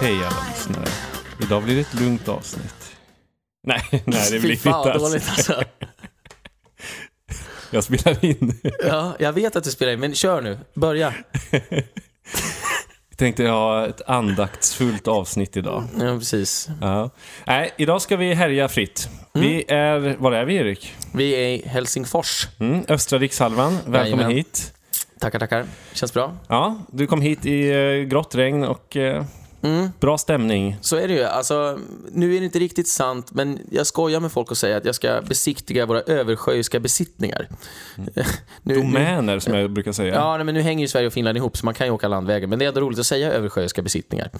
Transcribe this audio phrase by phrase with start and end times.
[0.00, 0.88] Hej alla lyssnare.
[1.40, 2.96] Idag blir det ett lugnt avsnitt.
[3.66, 5.02] Nej, nej det blir Fy inte fan vad alls.
[5.02, 5.64] dåligt alltså.
[7.74, 8.60] Jag spelar in.
[8.86, 10.58] Ja, jag vet att du spelar in, men kör nu.
[10.74, 11.14] Börja.
[13.10, 15.84] Jag tänkte ha ett andaktsfullt avsnitt idag.
[16.00, 16.68] Ja, precis.
[16.80, 17.10] Ja.
[17.46, 19.08] Nej, idag ska vi härja fritt.
[19.32, 20.94] Vi är, var är vi Erik?
[21.14, 22.48] Vi är i Helsingfors.
[22.60, 23.72] Mm, östra rikshalvan.
[23.72, 24.30] Välkommen Jajamän.
[24.30, 24.72] hit.
[25.20, 25.66] Tackar, tackar.
[25.92, 26.36] Känns bra.
[26.48, 29.24] Ja, du kom hit i eh, grått regn och eh,
[29.64, 29.88] Mm.
[30.00, 30.76] bra stämning.
[30.80, 31.22] Så är det ju.
[31.24, 31.78] Alltså,
[32.12, 34.94] nu är det inte riktigt sant, men jag skojar med folk och säger att jag
[34.94, 37.48] ska besiktiga våra översjöiska besittningar.
[37.96, 38.24] Nu-
[38.62, 40.14] nu- Domäner som jag brukar säga.
[40.14, 42.08] Ja, nej, men nu hänger ju Sverige och Finland ihop, så man kan ju åka
[42.08, 42.50] landvägen.
[42.50, 44.30] Men det är ändå roligt att säga översjöiska besittningar.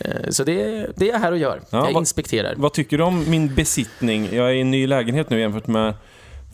[0.00, 0.54] Eh, Så det,
[0.96, 1.60] det är jag här och gör.
[1.70, 2.54] Ja, jag vad- inspekterar.
[2.56, 4.28] Vad tycker du om min besittning?
[4.32, 5.94] Jag är i en ny lägenhet nu jämfört med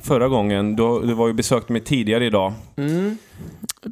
[0.03, 0.77] förra gången.
[0.77, 2.53] Du, du var ju besökt mig tidigare idag.
[2.77, 3.19] Mm.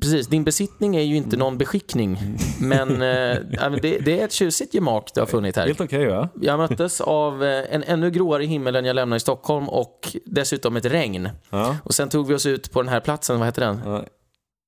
[0.00, 2.18] Precis, din besittning är ju inte någon beskickning.
[2.60, 5.66] Men, eh, det, det är ett tjusigt gemak du har funnit här.
[5.66, 6.28] Helt okej va?
[6.40, 10.76] Jag möttes av eh, en ännu gråare himmel än jag lämnade i Stockholm och dessutom
[10.76, 11.28] ett regn.
[11.50, 11.76] Ja.
[11.84, 13.80] Och sen tog vi oss ut på den här platsen, vad heter den?
[13.84, 14.04] Ja.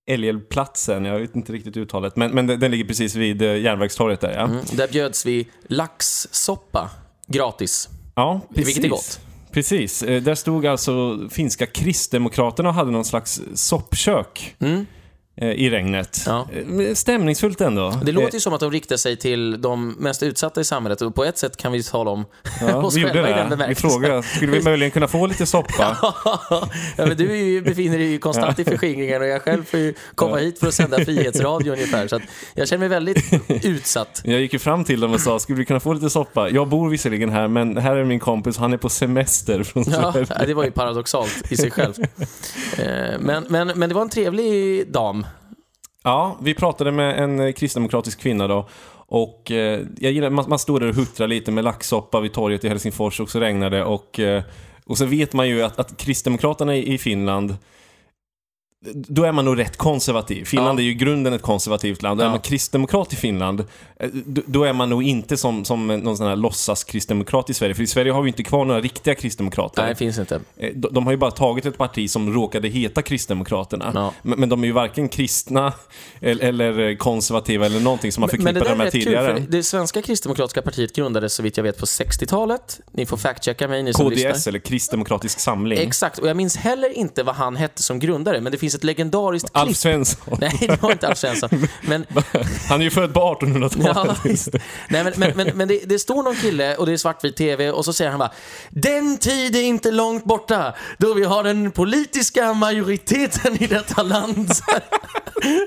[0.06, 4.20] Älgälvplatsen, jag vet inte riktigt uttalet, men, men den, den ligger precis vid eh, Järnvägstorget
[4.20, 4.44] där ja.
[4.44, 4.64] Mm.
[4.72, 6.90] Där bjöds vi laxsoppa
[7.26, 7.88] gratis.
[8.14, 8.66] Ja, precis.
[8.66, 9.20] Vilket är gott.
[9.52, 10.02] Precis.
[10.02, 14.86] Eh, där stod alltså finska kristdemokraterna och hade någon slags soppkök Mm
[15.42, 16.22] eh, i regnet.
[16.26, 16.48] Ja.
[16.88, 18.00] Eh, Stämningsfullt ändå.
[18.04, 21.14] Det låter ju som att de riktar sig till de mest utsatta i samhället och
[21.14, 22.24] på ett sätt kan vi tala om
[22.60, 23.44] Ja, oss vi själva i den det.
[23.44, 23.90] Vi bemärkelsen.
[23.90, 25.96] frågade, skulle vi möjligen kunna få lite soppa?
[26.96, 29.94] ja, men du ju, befinner dig ju konstant i förskingringen och jag själv får ju
[30.14, 32.08] komma hit för att sända Frihetsradio ungefär.
[32.08, 32.20] Så
[32.54, 33.24] jag känner mig väldigt
[33.64, 34.20] utsatt.
[34.24, 36.48] Jag gick ju fram till dem och sa, skulle vi kunna få lite soppa?
[36.50, 40.12] Jag bor visserligen här, men här är min kompis, han är på semester från Ja,
[40.12, 40.46] Sverige.
[40.46, 41.94] det var ju paradoxalt i sig själv.
[42.78, 45.26] Eh, Men, men, men det var en trevlig dam.
[46.04, 48.68] Ja, vi pratade med en eh, kristdemokratisk kvinna då.
[48.94, 52.64] Och eh, jag gillar, man, man står där och huttrar lite med laxsoppa vid torget
[52.64, 53.84] i Helsingfors och så regnade det.
[53.84, 54.42] Och, eh,
[54.86, 57.56] och så vet man ju att, att Kristdemokraterna i, i Finland
[58.94, 60.44] då är man nog rätt konservativ.
[60.44, 60.82] Finland Ja.
[60.82, 62.20] är ju i grunden ett konservativt land.
[62.20, 62.24] Ja.
[62.24, 63.64] är man kristdemokrat i Finland,
[64.00, 64.08] eh,
[64.46, 67.74] då, är man nog inte som, som någon sån här låtsas-kristdemokrat i Sverige.
[67.74, 69.82] För i Sverige har vi inte kvar några riktiga kristdemokrater.
[69.82, 70.40] Nej, det finns inte.
[70.56, 73.90] Eh, De, de har ju bara tagit ett parti som råkade heta Kristdemokraterna.
[73.94, 74.12] Ja.
[74.22, 75.72] Men, men de är ju varken kristna
[76.20, 79.34] eller, eller konservativa eller någonting som man Men det förknippar där dem med tidigare.
[79.36, 82.80] kul, det svenska kristdemokratiska partiet grundades så vitt jag vet på 60-talet.
[82.92, 84.50] Ni får fact-checka mig, ni som KDS lyssnar.
[84.50, 85.78] eller Kristdemokratisk Samling.
[85.78, 88.84] Exakt, och jag minns heller inte vad han hette som grundare, men det finns ett
[88.84, 89.76] legendariskt Alf klipp.
[89.76, 90.38] Svensson.
[90.40, 91.48] Nej, det var inte Alf Svensson.
[91.82, 92.06] Men,
[92.68, 94.48] Han är ju född på 1800-talet.
[94.52, 94.60] Ja.
[94.88, 97.70] Nej, men, men, men, men det, det står någon kille och det är svartvit TV
[97.70, 98.32] och så säger han bara
[98.70, 104.50] Den tid är inte långt borta då vi har den politiska majoriteten i detta land.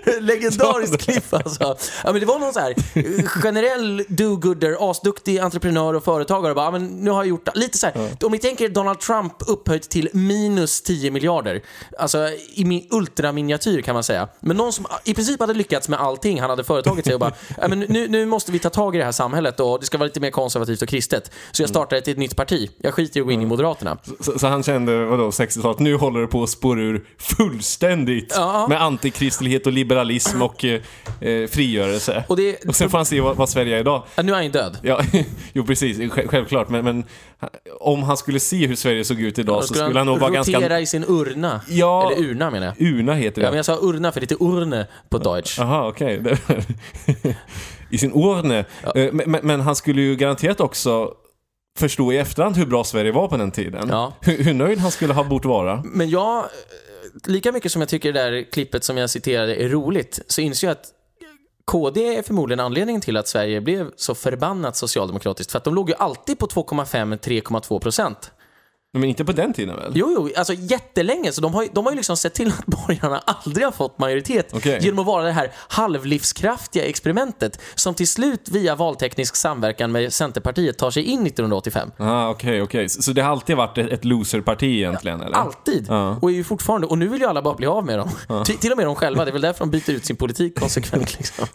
[0.20, 1.78] Legendariskt klipp alltså.
[2.04, 6.54] Ja, men det var någon så här eh, generell do-gooder, asduktig entreprenör och företagare.
[6.54, 8.18] Bara, men nu har jag gjort lite så här.
[8.24, 11.62] Om ni tänker Donald Trump upphöjt till minus 10 miljarder.
[12.00, 14.28] Alltså i min ultraminiatyr kan man säga.
[14.40, 17.32] Men någon som i princip hade lyckats med allting han hade företagit sig och bara,
[17.70, 20.06] men nu, nu måste vi ta tag i det här samhället och det ska vara
[20.08, 21.32] lite mer konservativt och kristet.
[21.52, 22.70] Så jag startar ett, ett nytt parti.
[22.78, 23.98] Jag skiter i att gå in i Moderaterna.
[24.20, 28.66] Så, så han kände, vadå, 60-talet, nu håller det på att spåra ur fullständigt Ja.
[28.70, 30.82] med antikristlighet och liberalism och eh,
[31.22, 32.24] eh, frigörelse.
[32.28, 34.04] Och det, Och sen får han se vad, vad Sverige är idag.
[34.16, 34.78] ja, nu är han ju död.
[34.82, 35.02] Ja,
[35.54, 36.70] jo precis, sj- självklart.
[36.70, 37.04] Men, men
[37.80, 40.40] om han skulle se hur Sverige såg ut idag så skulle skulle han nog vara
[40.40, 40.80] rotera ganska...
[40.80, 41.62] i sin urna.
[41.68, 42.12] Ja.
[42.12, 42.85] Eller urna menar jag.
[42.86, 43.46] Urna heter det.
[43.46, 45.60] Ja, men jag sa urna för det heter urne på Deutsch.
[45.60, 46.18] Jaha, okej.
[46.20, 46.40] Det-
[47.90, 48.60] I sin urne.
[48.96, 51.14] Eh, Men, men, men han skulle ju garanterat också
[51.80, 53.88] förstå i efterhand hur bra Sverige var på den tiden.
[53.90, 54.14] Ja.
[54.22, 55.84] Hur, hur nöjd han skulle ha bort vara.
[55.86, 56.44] Men jag, eh,
[57.26, 60.68] lika mycket som jag tycker det där klippet som jag citerade är roligt, så inser
[60.68, 60.86] jag att
[61.66, 65.52] KD är förmodligen anledningen till att Sverige blev så förbannat socialdemokratiskt.
[65.52, 68.32] För att de låg ju alltid på 2,5-3,2 procent.
[69.00, 69.92] Men inte på den tiden väl?
[69.96, 71.32] Jo, jo, alltså jättelänge.
[71.32, 74.54] Så de har, de har ju liksom sett till att borgarna aldrig har fått majoritet
[74.54, 74.80] Okej.
[74.82, 80.78] genom att vara det här halvlivskraftiga experimentet som till slut via valteknisk samverkan med Centerpartiet
[80.78, 81.92] tar sig in 1985.
[81.98, 82.90] Ah, okej, okej.
[82.90, 85.38] Så, så det har alltid varit ett, loserparti egentligen, eller?
[85.38, 85.86] Alltid.
[85.90, 86.18] Ja.
[86.22, 88.46] Och är ju fortfarande, och nu vill ju alla bara bli av med dem.
[88.46, 90.60] Till, till och med de själva, det är väl därför de byter ut sin politik
[90.60, 91.48] konsekvent liksom.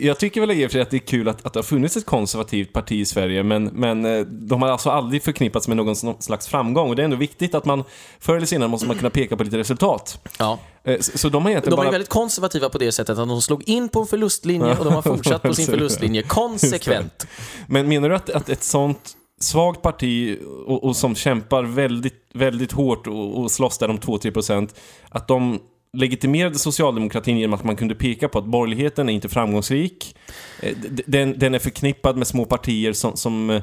[0.00, 1.64] Jag tycker väl i och för sig att det är kul att, att det har
[1.64, 5.76] funnits ett konservativt parti i Sverige, men, men eh, de har alltså aldrig förknippats med
[5.76, 6.88] någon slags framgång.
[6.88, 7.84] Och det är ändå viktigt att man,
[8.20, 10.28] förr eller senare måste man kunna peka på lite resultat.
[10.38, 10.58] Ja.
[10.84, 11.90] Eh, Så, så de har egentligen De är bara...
[11.90, 15.02] väldigt konservativa på det sättet att de slog in på en förlustlinje och de har
[15.16, 17.26] fortsatt på sin förlustlinje konsekvent.
[17.66, 22.72] Men menar du att, att ett sånt svagt parti och, och som kämpar väldigt, väldigt
[22.72, 24.74] hårt och, och slåss där om 2-3 procent,
[25.08, 25.58] att de
[25.92, 30.16] legitimerade socialdemokratin genom att man kunde peka på att borgerligheten är inte framgångsrik.
[30.62, 30.76] Eh,
[31.06, 33.62] den, den är förknippad med små partier som, som, eh,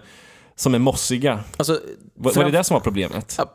[0.60, 1.40] som är mossiga.
[1.58, 1.80] Alltså,
[2.14, 3.36] Var, var det det som var problemet?
[3.38, 3.54] Ja,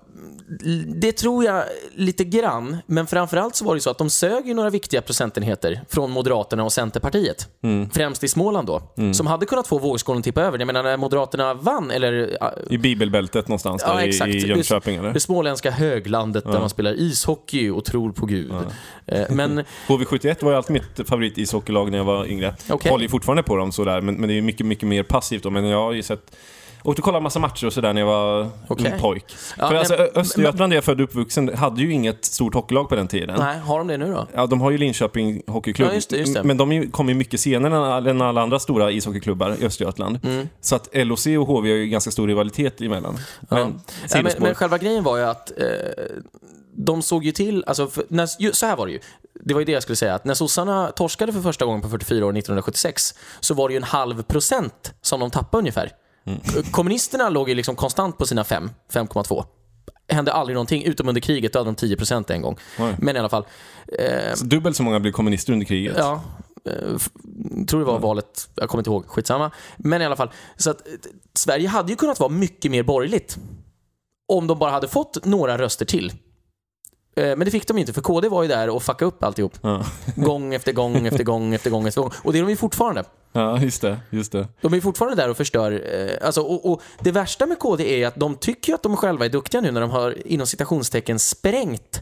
[1.00, 1.64] Det tror jag
[1.94, 5.80] lite grann, men framförallt så var det så att de sög ju några viktiga procentenheter
[5.88, 7.48] från Moderaterna och Centerpartiet.
[7.62, 7.90] Mm.
[7.90, 8.82] Främst i Småland då,
[9.14, 10.58] som hade kunnat få vågskålen att tippa över.
[10.58, 14.30] Jag menar när Moderaterna vann, eller ja, I bibelbältet någonstans Ja, exakt.
[14.34, 15.12] i Jönköping eller?
[15.12, 18.52] det småländska höglandet där man spelar ishockey och tror på Gud.
[19.06, 22.54] Eh, Men HV71 var ju alltid mitt favorit ishockeylag när jag var yngre.
[22.70, 22.90] Okej.
[22.90, 25.42] Håller ju fortfarande på dem sådär, men, men det är ju mycket, mycket mer passivt
[25.42, 25.50] då.
[25.50, 26.36] Men jag har ju sett...
[26.84, 28.92] Åkte och kollade massa matcher och sådär när jag var Okej.
[28.92, 29.24] ung pojk.
[29.58, 32.24] Ja, För alltså, men- Ö- Östergötland där jag är född och uppvuxen hade ju inget
[32.24, 33.36] stort hockeylag på den tiden.
[33.40, 34.26] nej, har de det nu då?
[34.34, 35.88] Ja, de har ju Linköping Hockeyklubb.
[35.88, 36.42] Ja, just det, just det.
[36.42, 40.18] Men de kom ju mycket senare än alla- andra stora ishockeyklubbar i Östergötland.
[40.24, 40.48] Mm.
[40.60, 43.18] Så att LOC och HV har ju ganska stor rivalitet emellan.
[43.40, 43.66] Men, Ja.
[44.14, 45.66] Nej, men, men själva grejen var ju att eh,
[46.76, 48.98] de såg ju till, alltså för, när, så här var det ju.
[49.44, 51.88] Det var ju det jag skulle säga, att när sossarna torskade för första gången på
[51.88, 55.90] 44 år 1976 så var det ju en halv procent som de tappade ungefär.
[56.24, 56.40] Mm.
[56.70, 59.44] Kommunisterna låg ju liksom konstant på sina 5, 5,2.
[60.08, 62.56] Hände aldrig någonting, utom under kriget, då hade de 10 procent en gång.
[62.78, 62.96] Oj.
[62.98, 63.46] Men i alla fall,
[63.98, 65.94] eh, Så dubbelt så många blev kommunister under kriget.
[65.98, 66.22] Ja,
[66.66, 66.98] eh,
[67.66, 69.50] tror det var valet, jag kommer inte ihåg, skitsamma.
[69.76, 70.92] Men i alla fall, så att eh,
[71.34, 73.38] Sverige hade ju kunnat vara mycket mer borgerligt.
[74.28, 76.12] Om de bara hade fått några röster till.
[77.16, 79.52] Eh, Men det fick de inte, för KD var ju där och fuckade upp alltihop.
[79.62, 79.84] Ja.
[80.16, 82.10] Gång efter gång efter gång efter gång efter gång.
[82.22, 83.04] Och det är de ju fortfarande.
[83.32, 83.98] ja, just det.
[84.10, 84.48] Just det.
[84.60, 85.82] De är fortfarande där och förstör.
[85.94, 89.24] eh, Alltså, och, och det värsta med KD är att de tycker att de själva
[89.24, 92.00] är duktiga nu när de har inom citationstecken sprängt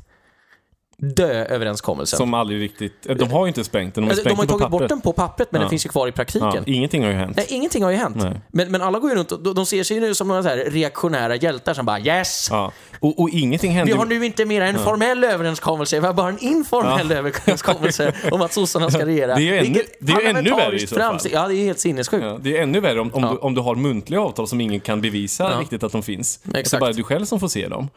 [1.00, 2.17] dö-överenskommelsen.
[2.17, 3.06] Som aldrig riktigt...
[3.08, 5.00] eh, De har ju inte sprängt den, de har Alltså, de har tagit bort den
[5.00, 5.62] på pappret, men Ja.
[5.62, 6.50] den finns ju kvar i praktiken.
[6.55, 7.37] Ja, ingenting har ju hänt.
[7.37, 8.17] Nej, ingenting har ju hänt.
[8.17, 8.41] Nej.
[8.49, 10.49] Men, men alla går ju runt och de, ser sig ju nu som några så
[10.49, 12.49] här reaktionära hjältar som bara yes!
[12.50, 12.73] Ja.
[13.00, 16.29] Och, och ingenting Vi hände har nu inte mer en formell överenskommelse, vi har bara
[16.29, 19.35] en informell överenskommelse om att sossarna ska regera.
[19.35, 21.19] Det är ju ännu- det är ännu värre i så fall.
[21.32, 22.25] Ja, det är helt sinnessjukt.
[22.25, 23.31] Ja, det är ännu värre om, om, Ja.
[23.31, 25.61] du, om du har muntliga avtal som ingen kan bevisa Ja.
[25.61, 26.41] riktigt att de finns.
[26.47, 26.81] Att det Exakt.
[26.81, 27.88] bara är du själv som får se dem.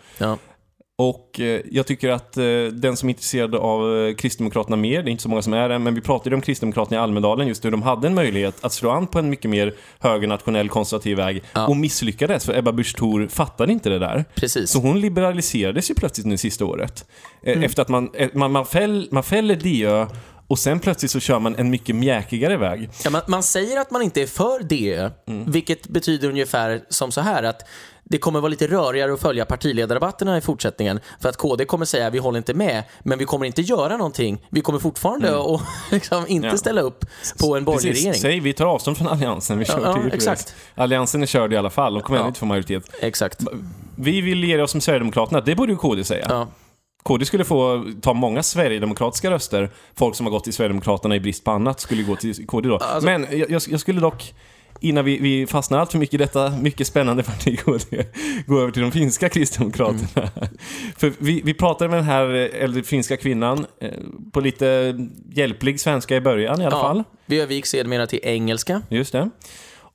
[1.03, 5.09] Och eh, jag tycker att eh, den som är intresserad av eh, Kristdemokraterna mer, det
[5.09, 7.65] är inte så många som är det, men vi pratade om Kristdemokraterna i Almedalen, just
[7.65, 11.43] hur de hade en möjlighet att slå an på en mycket mer högernationell konservativ väg
[11.53, 11.67] Ja.
[11.67, 14.25] och misslyckades, för Ebba Busch Thor fattade inte det där.
[14.35, 14.69] Precis.
[14.69, 17.05] Så hon liberaliserades ju plötsligt nu sista året.
[17.43, 17.63] Mm.
[17.63, 20.05] Efter att man, man, man, fäll, man fäller DÖ
[20.53, 22.89] och sen plötsligt så kör man en mycket mjäkigare väg.
[23.03, 25.51] Ja, man, man säger att man inte är för DÖ, Mm.
[25.51, 27.61] vilket betyder ungefär som så här att
[28.03, 30.99] det kommer vara lite rörigare att följa partiledardebatterna i fortsättningen.
[31.21, 34.45] För att KD kommer säga vi håller inte med, men vi kommer inte göra någonting.
[34.49, 35.61] Vi kommer fortfarande att
[35.91, 36.49] liksom inte Mm.
[36.49, 36.57] Ja.
[36.57, 37.05] ställa upp
[37.39, 38.21] på en borgerlig Precis, regering.
[38.21, 40.55] säg vi tar avstånd från Alliansen, vi kör ja, till exakt.
[40.75, 42.27] Alliansen är körd i alla fall, de kommer Ja.
[42.27, 42.83] inte få majoritet.
[42.99, 43.43] Exakt.
[43.95, 46.25] Vi vill liera oss med Sverigedemokraterna, det borde ju KD säga.
[46.29, 46.47] Ja.
[47.03, 49.69] KD skulle få ta många sverigedemokratiska röster.
[49.95, 52.77] Folk som har gått till Sverigedemokraterna i brist på annat skulle gå till KD då.
[52.77, 54.33] Alltså- Men jag, jag skulle dock,
[54.79, 58.05] innan vi, vi fastnar allt för mycket i detta mycket spännande parti KD,
[58.47, 60.29] gå över till de finska kristdemokraterna.
[60.97, 63.89] för vi, vi pratade med den här äldre finska kvinnan eh,
[64.31, 64.95] på lite
[65.33, 66.97] hjälplig svenska i början i alla fall.
[66.97, 67.17] Ja.
[67.25, 68.81] Vi övergick sedermera till engelska.
[68.89, 69.29] Just det.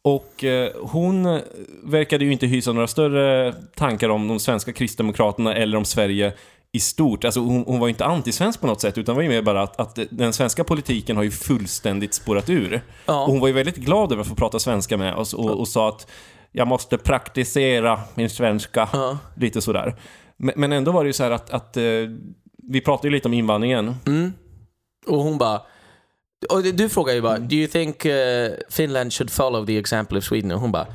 [0.03, 1.41] Och eh, hon
[1.85, 6.33] verkade ju inte hysa några större tankar om de svenska kristdemokraterna eller om Sverige
[6.73, 7.25] i stort.
[7.25, 9.63] Alltså hon, hon var ju inte antisvensk på något sätt, utan var ju mer bara
[9.63, 12.83] att, att den svenska politiken har ju fullständigt spårat ur.
[13.07, 13.23] Ja.
[13.23, 15.69] Och hon var ju väldigt glad över att få prata svenska med oss och, och
[15.69, 16.07] sa att
[16.53, 19.19] jag måste praktisera min svenska, Ja.
[19.37, 19.97] lite sådär.
[20.37, 21.83] Men, men ändå var det ju så här att, att eh,
[22.69, 23.97] vi pratade ju lite om invandringen.
[24.07, 24.33] Mm.
[25.07, 25.63] Och hon bara...
[26.51, 28.13] Och du frågar ju bara, do you think uh,
[28.71, 30.51] Finland should follow the example of Sweden?
[30.51, 30.87] Och hon bara,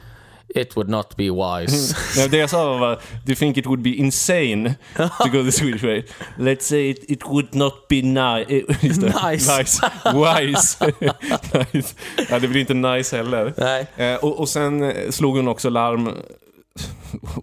[0.55, 1.95] it would not be wise.
[2.17, 5.51] Nej, det jag sa var, do you think it would be insane to go the
[5.51, 6.03] Swedish way?
[6.39, 8.65] Let's say it, it would not be nice.
[8.87, 9.13] Just det.
[9.31, 9.57] Nice.
[9.57, 9.81] nice.
[10.13, 10.77] Wise.
[11.73, 11.95] nice.
[12.29, 13.53] Ja, det blir inte nice heller.
[13.57, 13.87] Nej.
[13.97, 16.09] Eh, och, och sen eh, slog hon också larm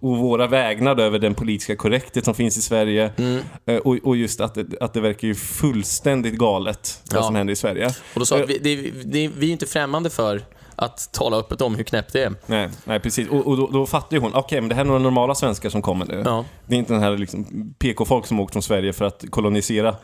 [0.01, 3.11] och våra vägnar över den politiska korrekthet som finns i Sverige.
[3.17, 3.41] Mm.
[3.67, 7.23] Eh, och, och just att, det- att det verkar ju fullständigt galet, det Ja.
[7.23, 7.87] som händer i Sverige.
[7.87, 10.43] Och då sa vi, det, det, vi är inte främmande för
[10.81, 12.35] att tala öppet om hur knäppt det är.
[12.47, 13.29] Nej, nej precis.
[13.29, 15.71] Och, och då, då fattar ju hon, okej, men det här är några normala svenskar
[15.71, 16.23] som kommer nu.
[16.25, 16.45] Ja.
[16.67, 17.45] Det är inte den här liksom
[17.79, 19.97] PK-folk som åkt från Sverige för att kolonisera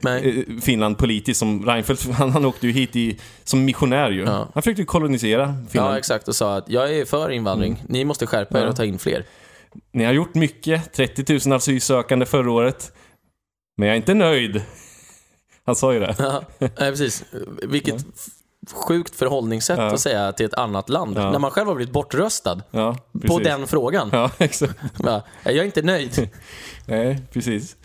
[0.00, 0.44] Nej.
[0.48, 2.10] eh, Finland politiskt som Reinfeldt.
[2.10, 4.24] Han, han åkte ju hit i, som missionär ju.
[4.24, 4.48] Ja.
[4.54, 5.94] Han försökte ju kolonisera Finland.
[5.94, 6.28] Ja, exakt.
[6.28, 7.82] Och sa att jag är för invandring.
[7.88, 8.68] Ni måste skärpa er Ja.
[8.68, 9.24] och ta in fler.
[9.92, 12.92] Ni har gjort mycket, 30 000 asylsökande förra året.
[13.76, 14.62] Men jag är inte nöjd.
[15.64, 16.14] Han sa ju det.
[16.18, 17.24] Ja, nej, precis.
[17.62, 18.04] Vilket
[18.72, 19.86] sjukt förhållningssätt Ja.
[19.94, 21.18] att säga till ett annat land.
[21.18, 21.30] Ja.
[21.30, 22.96] När man själv har blivit bortröstad Ja,
[23.26, 24.08] på den frågan.
[24.12, 24.74] Ja, exakt.
[25.04, 26.30] Ja, jag är inte nöjd.
[26.86, 27.76] Nej, precis.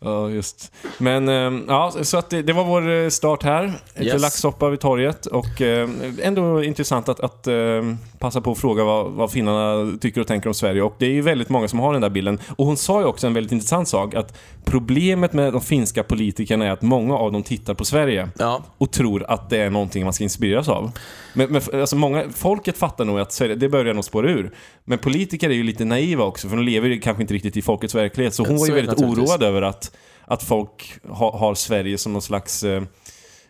[0.00, 0.72] Ja, just.
[0.98, 3.72] Men ehm, ja, så att det, det var vår eh, start här.
[3.94, 4.22] Lite Yes.
[4.22, 5.88] laxsoppa vid torget och eh,
[6.22, 10.48] ändå intressant att, att ehm, passa på att fråga vad, vad finnarna tycker och tänker
[10.48, 10.82] om Sverige.
[10.82, 12.38] Och det är ju väldigt många som har den där bilden.
[12.56, 16.66] Och hon sa ju också en väldigt intressant sak att problemet med de finska politikerna
[16.66, 20.04] är att många av dem tittar på Sverige Ja, och tror att det är någonting
[20.04, 20.90] man ska inspireras av.
[21.34, 24.54] Men, men alltså många, folket fattar nog att Sverige, det börjar nog spåra ur.
[24.84, 27.62] Men politiker är ju lite naiva också, för de lever ju kanske inte riktigt i
[27.62, 28.34] folkets verklighet.
[28.34, 32.22] Så hon var ju väldigt oroad över att, att folk ha, har Sverige som någon
[32.22, 32.82] slags eh,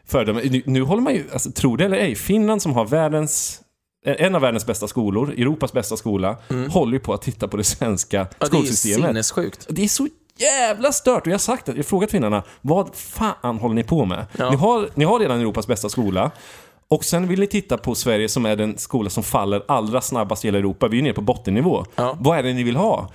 [0.06, 0.40] föredöme.
[0.50, 3.63] Nu, nu håller man ju, alltså, tro det eller ej, Finland som har världens
[4.04, 6.36] en av världens bästa skolor, Europas bästa skola,
[6.70, 8.28] håller ju på att titta på det svenska Mm.
[8.38, 9.06] ja det är skolsystemet.
[9.06, 9.66] sinnessjukt.
[9.68, 12.94] Det är så jävla stört och jag har sagt det, jag har frågat finnarna, vad
[12.94, 14.26] fan håller ni på med?
[14.38, 14.50] Ja.
[14.50, 16.30] Ni, har, ni har redan Europas bästa skola
[16.88, 20.44] och sen vill ni titta på Sverige som är den skola som faller allra snabbast
[20.44, 20.88] i hela Europa.
[20.88, 21.84] Vi är nere på bottennivå.
[21.96, 22.16] Ja.
[22.20, 23.10] Vad är det ni vill ha?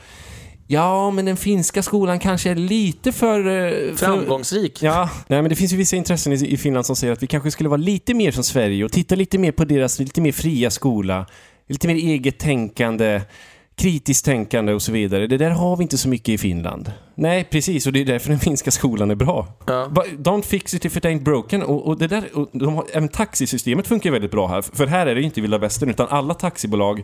[0.71, 3.39] Ja, men den finska skolan kanske är lite för...
[3.39, 4.83] eh, för Framgångsrik.
[4.83, 7.27] Ja, nej men det finns ju vissa intressen i, i Finland som säger att vi
[7.27, 10.31] kanske skulle vara lite mer som Sverige och titta lite mer på deras lite mer
[10.31, 11.25] fria skola.
[11.67, 13.21] Lite mer eget tänkande,
[13.75, 15.27] kritiskt tänkande och så vidare.
[15.27, 16.91] Det där har vi inte så mycket i Finland.
[17.15, 19.47] Nej, precis, och det är därför den finska skolan är bra.
[19.67, 19.91] Ja.
[20.17, 21.63] Don't fix it if it ain't broken.
[21.63, 24.61] Och, och det där, och de har, även taxisystemet funkar väldigt bra här.
[24.61, 27.03] För här är det inte vilda västern, utan alla taxibolag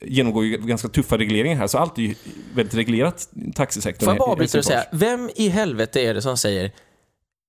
[0.00, 2.14] genomgår ju ganska tuffa regleringar här, så allt är ju
[2.54, 4.04] väldigt reglerat taxisektorn.
[4.04, 6.72] Får jag bara avbryta och säga, vem i helvete är det som säger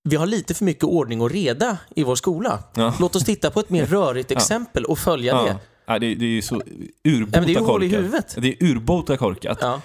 [0.03, 2.63] vi har lite för mycket ordning och reda i vår skola.
[2.75, 2.93] Ja.
[2.99, 5.49] Låt oss titta på ett mer rörigt exempel och följa det.
[5.49, 5.59] Ja.
[5.85, 6.61] Ja, det, det är ju så
[7.03, 7.91] urbota korkat.
[7.91, 8.35] huvudet.
[8.37, 9.57] Det är urbota korkat.
[9.61, 9.81] Ja.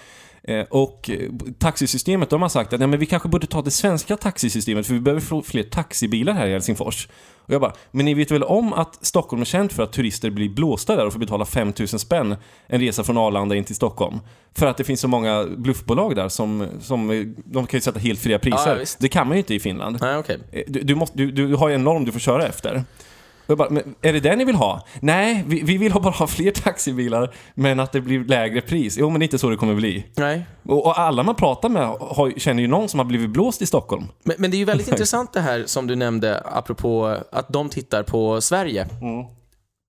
[0.48, 1.10] Eh, och
[1.58, 4.94] taxisystemet, de har sagt att nej, men vi kanske borde ta det svenska taxisystemet för
[4.94, 7.08] vi behöver få fler taxibilar här i Helsingfors.
[7.36, 10.30] Och jag bara, men ni vet väl om att Stockholm är känt för att turister
[10.30, 12.36] blir blåsta där och får betala 5000 spänn
[12.66, 14.18] en resa från Arlanda in till Stockholm?
[14.54, 18.20] För att det finns så många bluffbolag där som, som de kan ju sätta helt
[18.20, 18.76] fria priser.
[18.78, 19.98] Ja, det kan man ju inte i Finland.
[20.00, 20.38] Nej, okej.
[20.52, 22.84] Eh, Du, du, måste, du, du har ju en norm du får köra efter.
[23.46, 24.86] Jag bara, men är det det ni vill ha?
[25.00, 28.96] Nej, vi, vi vill ha bara ha fler taxibilar, men att det blir lägre pris.
[28.98, 30.06] Jo, men det är inte så det kommer bli.
[30.16, 30.46] Nej.
[30.62, 33.66] Och, och alla man pratar med har, känner ju någon som har blivit blåst i
[33.66, 34.04] Stockholm.
[34.24, 37.68] Men, men det är ju väldigt intressant det här som du nämnde apropå att de
[37.68, 38.88] tittar på Sverige.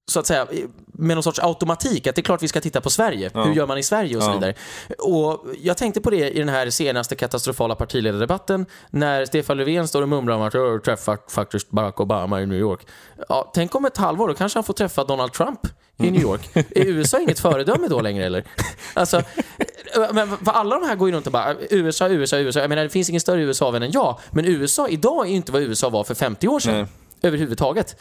[0.10, 0.48] Så att säga,
[0.94, 3.32] med någon sorts automatik, att det är klart vi ska titta på Sverige.
[3.34, 4.34] Hur gör man i Sverige och så Ja.
[4.34, 4.54] vidare.
[5.00, 10.02] Och jag tänkte på det i den här senaste katastrofala partiledardebatten när Stefan Löfven står
[10.02, 12.88] och mumlar om att jag har träffat faktiskt Barack Obama i New York.
[13.30, 15.60] Ja, tänk om ett halvår, då kanske han får träffa Donald Trump
[15.98, 16.50] i New York.
[16.56, 18.44] Är USA inget föredöme då längre eller?
[18.94, 19.22] Alltså,
[20.14, 22.60] men för alla de här går ju runt och bara USA, USA, USA.
[22.60, 24.20] Jag menar det finns ingen större USA-vän än jag.
[24.32, 26.76] Men USA idag är ju inte vad USA var för 50 år sedan.
[26.76, 26.86] Nej.
[27.22, 27.96] Överhuvudtaget.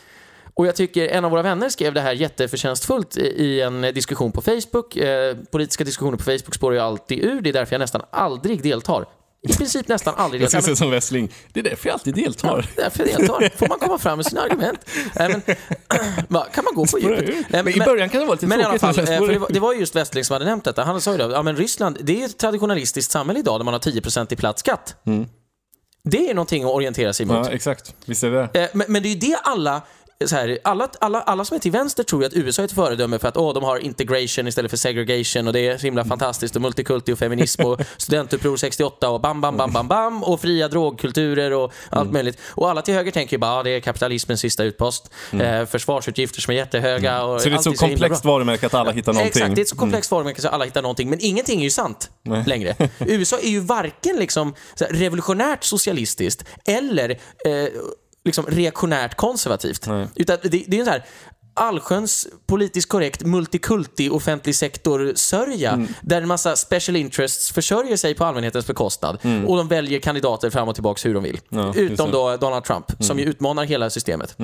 [0.58, 4.42] Och jag tycker en av våra vänner skrev det här jätteförtjänstfullt i en diskussion på
[4.42, 4.96] Facebook.
[4.96, 7.40] Eh, politiska diskussioner på Facebook spårar ju alltid ur.
[7.40, 9.06] Det är därför jag nästan aldrig deltar.
[9.48, 10.66] I princip nästan aldrig Jag ska deltar.
[10.66, 12.68] säga som Wessling, det är därför jag alltid deltar.
[12.76, 13.50] Ja, därför jag deltar.
[13.56, 14.78] Får man komma fram med sina argument.
[15.14, 17.34] Nej, men, kan man gå på djupet?
[17.48, 19.32] Nej, Men i början kan det vara lite men i alla tråkigt, fall, eh, för
[19.32, 20.84] det, var, det var ju just Westling som hade nämnt detta.
[20.84, 23.74] Han sa ju det, ja men Ryssland, det är ett traditionalistiskt samhälle idag där man
[23.74, 24.96] har 10% i platt skatt.
[26.04, 27.46] Det är någonting att orientera sig mot.
[27.46, 27.94] Ja, exakt.
[28.04, 29.82] Visst är det Eh, Men, men det är ju det alla
[30.24, 32.72] så här, alla, alla, alla som är till vänster tror ju att USA är ett
[32.72, 36.04] föredöme för att åh, de har integration istället för segregation och det är så himla
[36.04, 40.40] fantastiskt och multikulti och feminism och studentuppror 68 och bam, bam, bam, bam, bam och
[40.40, 42.38] fria drogkulturer och allt möjligt.
[42.46, 45.10] Och alla till höger tänker ju bara ah, det är kapitalismens sista utpost.
[45.32, 48.92] Eh, försvarsutgifter som är jättehöga och Så det är ett så komplext varumärke att alla
[48.92, 49.42] hittar någonting.
[49.42, 51.10] Exakt, det är ett så komplext varumärke så alla hittar någonting.
[51.10, 52.44] Men ingenting är ju sant Nej.
[52.46, 52.76] längre.
[52.98, 57.68] USA är ju varken liksom här, revolutionärt socialistiskt eller eh,
[58.26, 59.86] liksom reaktionärt konservativt.
[59.86, 60.06] Nej.
[60.14, 61.04] Utan det, det är en så här
[61.58, 65.88] allsköns politiskt korrekt multikulti offentlig sektor-sörja Mm.
[66.02, 70.68] där en massa special interests försörjer sig på allmänhetens bekostnad och de väljer kandidater fram
[70.68, 71.40] och tillbaka hur de vill.
[71.52, 71.66] Mm.
[71.66, 72.04] Ja, Utom.
[72.06, 72.12] Mm.
[72.12, 74.36] då Donald Trump som ju utmanar hela systemet.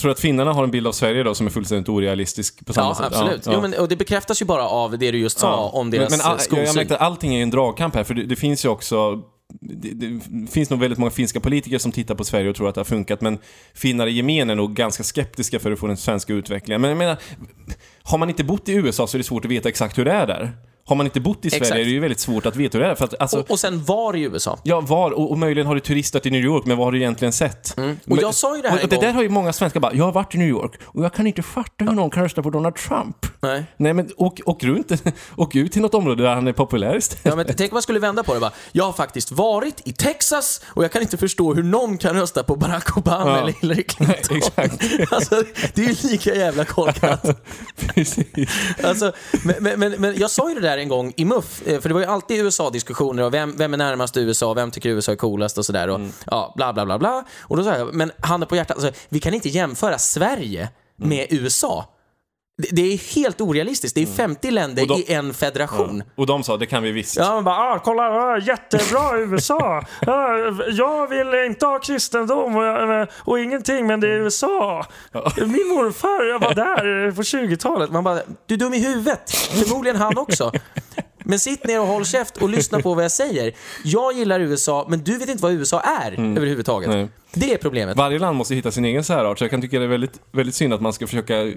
[0.00, 2.72] Tror du att finnarna har en bild av Sverige då som är fullständigt orealistisk på
[2.72, 3.06] samma Ja, sätt?
[3.06, 3.46] absolut.
[3.46, 5.70] Ja, Jo, men, och det bekräftas ju bara av det du just sa Ja.
[5.78, 6.66] om deras men, men all, jag, skolsyn.
[6.66, 9.22] jag märkte att allting är ju en dragkamp här, för det, det finns ju också
[9.60, 12.74] det, det finns nog väldigt många finska politiker som tittar på Sverige och tror att
[12.74, 13.38] det har funkat, men
[13.74, 16.80] finnar i gemen är nog ganska skeptiska för att få den svenska utvecklingen.
[16.80, 17.18] Men jag menar,
[18.02, 20.12] har man inte bott i USA så är det svårt att veta exakt hur det
[20.12, 20.52] är där
[20.88, 21.80] har man inte bott i Sverige Exakt.
[21.80, 22.94] är det ju väldigt svårt att veta hur det är.
[22.94, 24.58] För att, alltså, Och, och sen var i USA.
[24.62, 26.98] Ja, var, och, och möjligen har du turistat i New York, men vad har du
[26.98, 27.78] egentligen sett?
[27.78, 27.96] Mm.
[28.10, 30.04] Och jag sa ju det här och, det där har ju många svenskar bara, jag
[30.04, 32.50] har varit i New York och jag kan inte fatta hur någon kan rösta på
[32.50, 33.16] Donald Trump.
[33.40, 33.64] Nej.
[33.76, 34.92] Nej, men åk, åk runt,
[35.36, 37.24] åk ut till något område där han är populär istället.
[37.24, 38.52] Ja, men tänk om man skulle vända på det bara.
[38.72, 42.42] Jag har faktiskt varit i Texas och jag kan inte förstå hur någon kan rösta
[42.42, 43.38] på Barack Obama Ja.
[43.38, 44.36] eller Hillary Clinton.
[44.36, 44.84] Exakt.
[45.10, 45.42] Alltså,
[45.74, 47.42] det är ju lika jävla korkat.
[47.76, 48.48] Precis.
[48.84, 49.12] Alltså,
[49.44, 51.88] men, men, men, men jag sa ju det där en gång i MUF, eh, för
[51.88, 55.16] det var ju alltid USA-diskussioner och vem, vem är närmast USA, vem tycker USA är
[55.16, 57.24] coolast och sådär och ja, bla bla bla bla.
[57.40, 61.26] Och då sa jag, men handen på hjärtat, alltså, vi kan inte jämföra Sverige med
[61.30, 61.97] USA.
[62.60, 66.02] Det, är helt orealistiskt, det är 50 länder Och då- i en federation.
[66.14, 67.16] Och de sa, det kan vi visst.
[67.16, 69.84] Ja, man bara, ah, kolla, ah, jättebra USA.
[70.06, 70.28] Ah,
[70.70, 74.86] jag vill inte ha kristendom och, och ingenting, men det är USA.
[75.36, 77.90] Min morfar, jag var där på 20-talet.
[77.90, 79.30] Man bara, du är dum i huvudet.
[79.30, 80.52] Förmodligen han också.
[81.24, 83.52] Men sitt ner och håll käft och lyssna på vad jag säger.
[83.84, 86.90] Jag gillar USA, men du vet inte vad USA är överhuvudtaget.
[86.90, 87.08] Nej.
[87.32, 87.96] Det är problemet.
[87.96, 90.54] Varje land måste hitta sin egen särart, så jag kan tycka det är väldigt, väldigt
[90.54, 91.52] synd att man ska försöka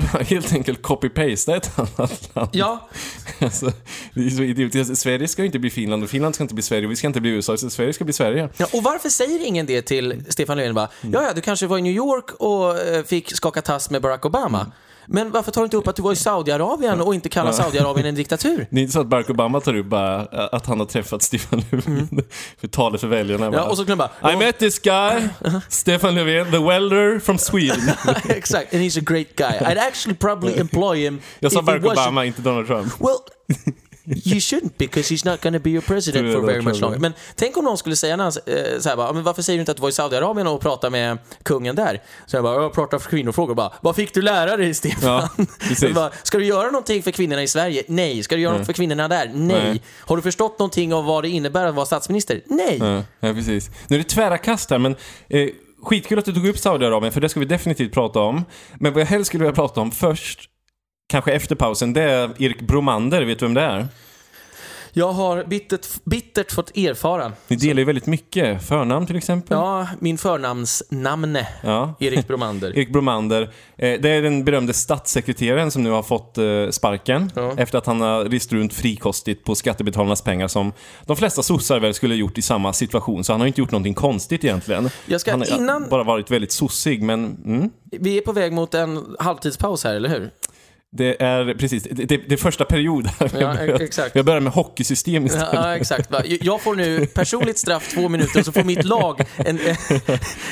[0.20, 2.48] helt enkelt copy-pasta ett annat land.
[2.52, 2.88] Ja,
[3.38, 3.72] Alltså,
[4.14, 4.98] det är så idiotiskt.
[4.98, 7.06] Sverige ska ju inte bli Finland och Finland ska inte bli Sverige och vi ska
[7.06, 8.48] inte bli USA, så Sverige ska bli Sverige.
[8.56, 10.74] ja, och varför säger ingen det till Stefan Löfven?
[10.74, 14.02] Bara, ja, ja, du kanske var i New York och eh, fick skaka tass med
[14.02, 14.72] Barack Obama.
[15.06, 18.06] Men varför tar du inte upp att du var i Saudiarabien och inte kallar Saudiarabien
[18.06, 18.66] en diktatur?
[18.70, 20.20] Det är inte så att Barack Obama tar upp bara
[20.52, 22.08] att han har träffat Stefan Löfven
[22.60, 23.46] för talet för väljarna.
[23.46, 23.54] Mm.
[23.54, 25.28] Ja, bara, och så glömmer bara, I met this guy,
[25.68, 27.90] Stefan Löfven, the welder from Sweden.
[28.28, 29.58] Exakt, and he's a great guy.
[29.60, 33.00] I'd actually probably employ him Jag sa Barack Obama, inte Donald Trump.
[33.00, 33.18] Well,
[34.06, 36.98] you shouldn't because he's not to be your president for very much longer.
[36.98, 39.56] Men tänk om någon skulle säga när han, eh, så här bara, men varför säger
[39.56, 42.02] du inte att du var i Saudiarabien och pratade med kungen där?
[42.26, 45.28] Så jag bara, jag pratar för kvinnofrågor bara, vad fick du lära dig Stefan?
[45.80, 47.82] Ja, bara, Ska du göra någonting för kvinnorna i Sverige?
[47.88, 48.22] Nej.
[48.22, 49.30] Ska du göra något för kvinnorna där?
[49.34, 49.64] Nej.
[49.64, 49.82] Nej.
[50.00, 52.40] Har du förstått någonting av vad det innebär att vara statsminister?
[52.46, 52.78] Nej.
[52.80, 53.70] Ja, ja, precis.
[53.88, 54.96] Nu är det tvära kast här, men
[55.28, 55.48] eh,
[55.82, 58.44] skitkul att du tog upp Saudiarabien, för det ska vi definitivt prata om.
[58.74, 60.50] Men vad jag helst skulle vilja prata om först,
[61.06, 63.22] kanske efter pausen, det är Erik Bromander.
[63.24, 63.86] Vet du vem det är?
[64.96, 67.32] Jag har bittert, bittert fått erfara.
[67.48, 68.66] Ni delar ju väldigt mycket.
[68.68, 69.56] Förnamn till exempel.
[69.56, 71.94] Ja, min förnamnsnamne, Ja.
[72.00, 72.70] Erik Bromander.
[72.78, 73.42] Erik Bromander.
[73.42, 77.52] Eh, det är den berömde statssekreteraren som nu har fått eh, sparken Ja.
[77.56, 80.72] efter att han har rist runt frikostigt på skattebetalarnas pengar som
[81.06, 83.24] de flesta sossar väl skulle ha gjort i samma situation.
[83.24, 84.90] Så han har inte gjort någonting konstigt egentligen.
[85.06, 88.52] Jag ska han har innan- bara varit väldigt sossig, men mm, Vi är på väg
[88.52, 90.30] mot en halvtidspaus här, eller hur?
[90.96, 93.30] Det är precis, det, det, det är första period här.
[93.40, 94.10] Ja, Jag.
[94.12, 95.48] Jag börjar med hockeysystem istället.
[95.52, 96.10] Ja, ja, exakt.
[96.10, 96.22] Va?
[96.24, 99.58] Jag får nu personligt straff två minuter och så får mitt lag en, en,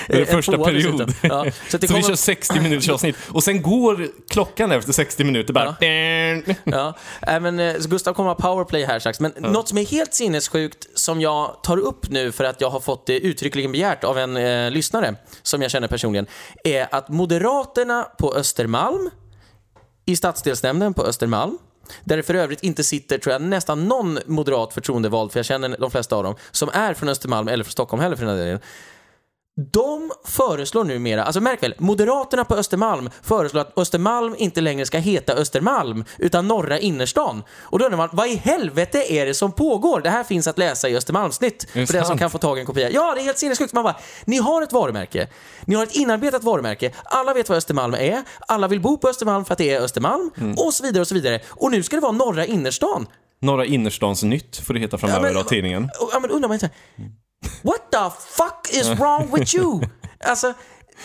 [0.08, 1.06] Det är första tvåa period.
[1.06, 1.30] dessutom.
[1.30, 3.16] Ja, så Så vi kör 60 minuters avsnitt.
[3.28, 5.76] Och sen går klockan efter 60 minuter bara...
[6.64, 6.94] ja,
[7.28, 9.20] äh, men, eh, så Gustav kommer ha powerplay här strax.
[9.20, 12.80] Men något som är helt sinnessjukt som jag tar upp nu för att jag har
[12.80, 16.26] fått det uttryckligen begärt av en eh, lyssnare som jag känner personligen
[16.64, 19.10] är att Moderaterna på Östermalm
[20.04, 21.58] i stadsdelsnämnden på Östermalm
[22.04, 25.76] där det för övrigt inte sitter, tror jag, nästan någon moderat förtroendevald, för jag känner
[25.78, 28.44] de flesta av dem, som är från Östermalm eller från Stockholm heller för den här
[28.44, 28.60] delen.
[29.56, 34.98] De föreslår numera, alltså märk väl, Moderaterna på Östermalm föreslår att Östermalm inte längre ska
[34.98, 37.42] heta Östermalm, utan Norra innerstan.
[37.60, 40.00] Och då undrar man, vad i helvete är det som pågår?
[40.00, 42.66] Det här finns att läsa i Östermalmsnytt, för den som kan få tag i en
[42.66, 42.90] kopia.
[42.90, 43.72] Ja, det är helt sinnessjukt.
[43.72, 45.28] Man bara, ni har ett varumärke.
[45.64, 46.92] Ni har ett inarbetat varumärke.
[47.04, 48.22] Alla vet vad Östermalm är.
[48.48, 50.30] Alla vill bo på Östermalm för att det är Östermalm.
[50.36, 50.54] Mm.
[50.58, 51.40] Och så vidare och så vidare.
[51.48, 53.06] Och nu ska det vara Norra innerstan.
[53.40, 55.88] Norra innerstans nytt får det heta framöver Ja, men- av tidningen.
[56.12, 56.70] Ja, men undrar man inte,
[57.62, 59.80] what the fuck is wrong with you?
[60.24, 60.54] Alltså,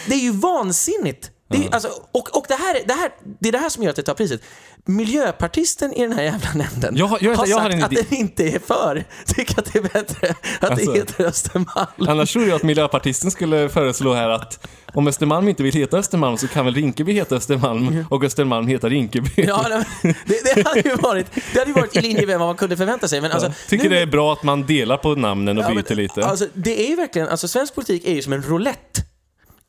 [0.07, 1.31] det är ju vansinnigt.
[1.49, 3.89] Det är, alltså, och och det, här, det, här, det är det här som gör
[3.89, 4.41] att det tar priset.
[4.85, 7.83] Miljöpartisten i den här jävla nämnden Jag har- jag vet- har jag har sagt en
[7.83, 8.01] att idé.
[8.09, 9.05] den inte är för.
[9.25, 10.91] Tycker att det är bättre att Alltså.
[10.91, 11.87] det heter Östermalm.
[12.09, 16.37] Annars tror jag att miljöpartisten skulle föreslå här att om Östermalm inte vill heta Östermalm
[16.37, 19.29] så kan väl Rinkeby heta Östermalm och Östermalm heta Rinkeby.
[19.35, 22.47] Ja, nej, det, det, hade ju varit, det hade ju varit i linje med vad
[22.47, 23.21] man kunde förvänta sig.
[23.21, 25.77] Men alltså, Tycker nu- det är bra att man delar på namnen och Ja, men,
[25.83, 26.25] byter lite.
[26.25, 29.01] Alltså, det är ju verkligen, alltså svensk politik är ju som en roulette.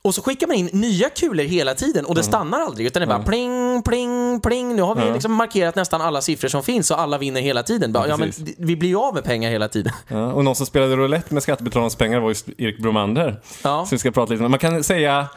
[0.04, 3.04] Och så skickar man in nya kulor hela tiden och det stannar aldrig utan det
[3.04, 4.76] är bara pling, pling, pling.
[4.76, 7.92] Nu har vi liksom markerat nästan alla siffror som finns och alla vinner hela tiden.
[7.92, 9.92] Bara, Ja, men vi blir ju av med pengar hela tiden.
[10.08, 13.40] Ja, och någon som spelade roulette med skattebetalarnas pengar var ju Erik Bromander.
[13.62, 13.87] Ja.
[13.87, 14.50] Så vi ska prata lite om.
[14.50, 15.28] Man kan säga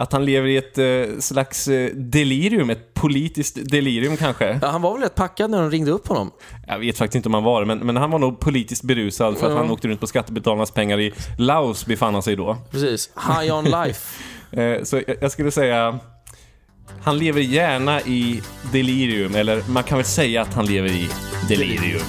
[0.00, 4.58] att han lever i ett eh, slags eh, delirium, ett politiskt delirium kanske.
[4.62, 6.30] Ja, han var väl rätt packad när de ringde upp honom.
[6.66, 9.46] Jag vet faktiskt inte om han var men, men han var nog politiskt berusad för
[9.46, 9.58] att Ja.
[9.58, 12.56] han åkte runt på skattebetalarnas pengar i Laos befann han sig då.
[12.70, 13.10] Precis.
[13.28, 14.22] High on life.
[14.52, 15.98] Eh, så jag, jag skulle säga...
[17.02, 21.08] Han lever gärna i delirium, eller man kan väl säga att han lever i
[21.48, 22.02] delirium.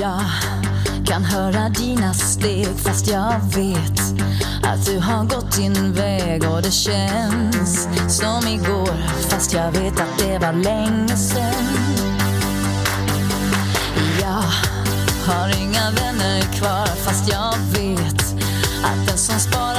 [0.00, 0.20] Jag
[1.08, 4.00] kan höra dina steg fast jag vet
[4.62, 8.96] att du har gått din väg och det känns som igår
[9.30, 11.64] fast jag vet att det var länge sen.
[14.20, 14.44] Jag
[15.32, 18.22] har inga vänner kvar fast jag vet
[18.84, 19.77] att den som sparar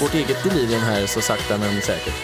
[0.00, 2.14] vårt eget delirium här så sakta men säkert.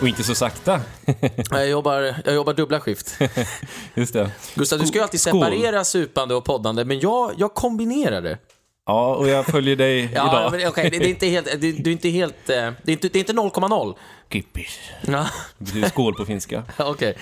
[0.00, 0.80] Och inte så sakta.
[1.50, 3.18] Jag jobbar, jag jobbar dubbla skift.
[3.94, 4.30] Just det.
[4.54, 8.38] Gustav, du ska ju alltid separera supande och poddande, men jag, jag kombinerar det.
[8.86, 10.52] Ja, och jag följer dig Ja, idag.
[10.52, 12.92] men okej, det, det är inte helt, det, du är inte helt, eh, det är
[12.92, 13.94] inte, det är inte 0,0.
[14.32, 14.78] Kippis.
[15.00, 15.26] Ja,
[15.58, 16.62] Det betyder skål på finska.
[16.78, 17.14] okej.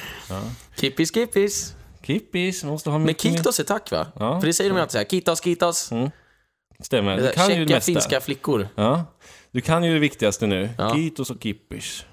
[0.76, 1.74] Kippis, kippis.
[2.06, 4.06] Kippis, måste ha Men mycket kiktos är tack va?
[4.18, 4.40] Ja.
[4.40, 5.90] För det säger de ju alltid så här, kitos, kitos.
[6.80, 7.16] Stämmer.
[7.16, 7.92] Det Du kan ju det mesta.
[7.92, 8.68] finska flickor.
[8.74, 9.04] Ja.
[9.52, 10.70] Du kan ju det viktigaste nu.
[10.78, 10.94] Ja.
[10.94, 12.04] Kitos och kippis.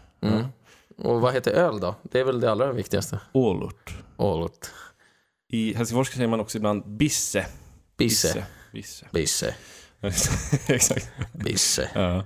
[0.97, 1.95] Och vad heter öl då?
[2.04, 3.19] Det är väl det allra viktigaste.
[3.34, 3.93] Ålort.
[4.17, 4.71] Ålot.
[5.52, 7.45] I Helsingfors säger man också ibland bisse.
[7.97, 8.45] Bisse.
[8.73, 9.06] Bisse.
[9.12, 9.56] Bisse.
[10.67, 11.10] Exakt.
[11.34, 11.89] Bisse.
[11.93, 12.23] Ja.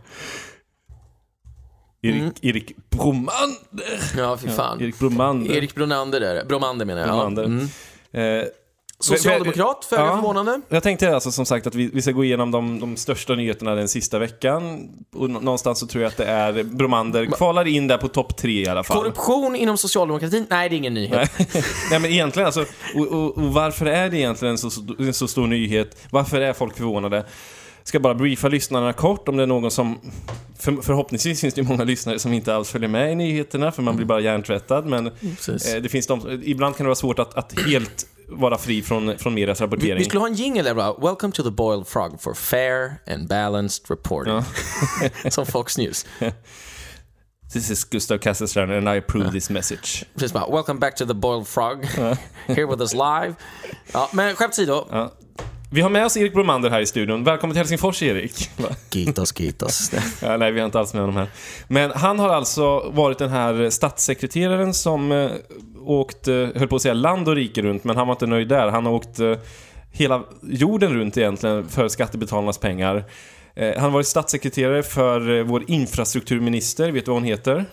[2.01, 2.33] Erik, Mm.
[2.41, 3.99] Erik Bromander.
[4.17, 4.81] Ja, fy fan.
[4.81, 5.55] Erik Bromander.
[5.55, 6.45] Erik Bronander där.
[6.45, 7.09] Bromander menar jag.
[7.09, 7.43] Bromander.
[7.43, 7.47] Ja.
[8.19, 8.41] Mm.
[8.41, 8.47] Eh,
[9.03, 10.15] Socialdemokrat, föga Ja.
[10.15, 10.61] förvånande.
[10.69, 13.75] Jag tänkte alltså som sagt att vi, vi ska gå igenom de, de största nyheterna
[13.75, 14.89] den sista veckan.
[15.15, 18.37] Och nå- någonstans så tror jag att det är Bromander kvalar in där på topp
[18.37, 18.97] tre i alla fall.
[18.97, 20.45] Korruption inom socialdemokratin?
[20.49, 21.31] Nej, det är ingen nyhet.
[21.89, 25.27] Nej men egentligen alltså, och, och, och varför är det egentligen en så, en så
[25.27, 25.97] stor nyhet?
[26.11, 27.25] Varför är folk förvånade?
[27.85, 29.99] Ska bara briefa lyssnarna kort om det är någon som...
[30.59, 33.81] För, förhoppningsvis finns det ju många lyssnare som inte alls följer med i nyheterna för
[33.81, 35.73] man blir bara hjärntvättad men Precis.
[35.73, 39.17] eh, det finns de, ibland kan det vara svårt att, att helt vara fri från,
[39.17, 39.97] från medias Vi, rapportering.
[39.97, 40.93] vi skulle ha en jingle där bara.
[40.93, 44.41] Welcome to the boiled frog for fair and balanced reporting.
[45.31, 46.05] Som Fox News.
[47.53, 50.05] This is Gustav Kasselstrand and I approve this message.
[50.15, 50.49] Precis bara.
[50.49, 51.85] Welcome back to the boiled frog.
[52.47, 53.35] Here with us live.
[53.93, 54.87] Ja, men skämt åsido.
[54.91, 55.11] Ja.
[55.73, 57.23] Vi har med oss Erik Bromander här i studion.
[57.23, 58.49] Välkommen till Helsingfors, Erik.
[58.89, 59.91] Kitos, kitos.
[60.21, 61.27] Ja, nej, vi har inte alls med honom här.
[61.67, 65.31] Men han har alltså varit den här statssekreteraren som eh,
[65.85, 68.47] åkt, eh, höll på att säga land och rike runt, men han var inte nöjd
[68.47, 68.67] där.
[68.67, 69.37] Han har åkt eh,
[69.91, 73.05] hela jorden runt egentligen för skattebetalarnas pengar.
[73.55, 77.65] Han har varit statssekreterare för vår infrastrukturminister, vet du vad hon heter?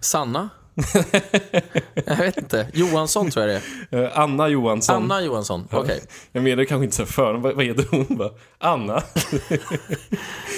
[0.00, 0.48] Sanna?
[2.06, 2.66] Jag vet inte.
[2.72, 4.02] Johansson tror jag det är.
[4.04, 4.96] Eh, Anna Johansson.
[5.02, 5.68] Anna Johansson.
[5.70, 6.00] Okej.
[6.32, 8.16] Jag menar kanske inte så för vad, vad heter hon?
[8.16, 9.02] Bara, Anna?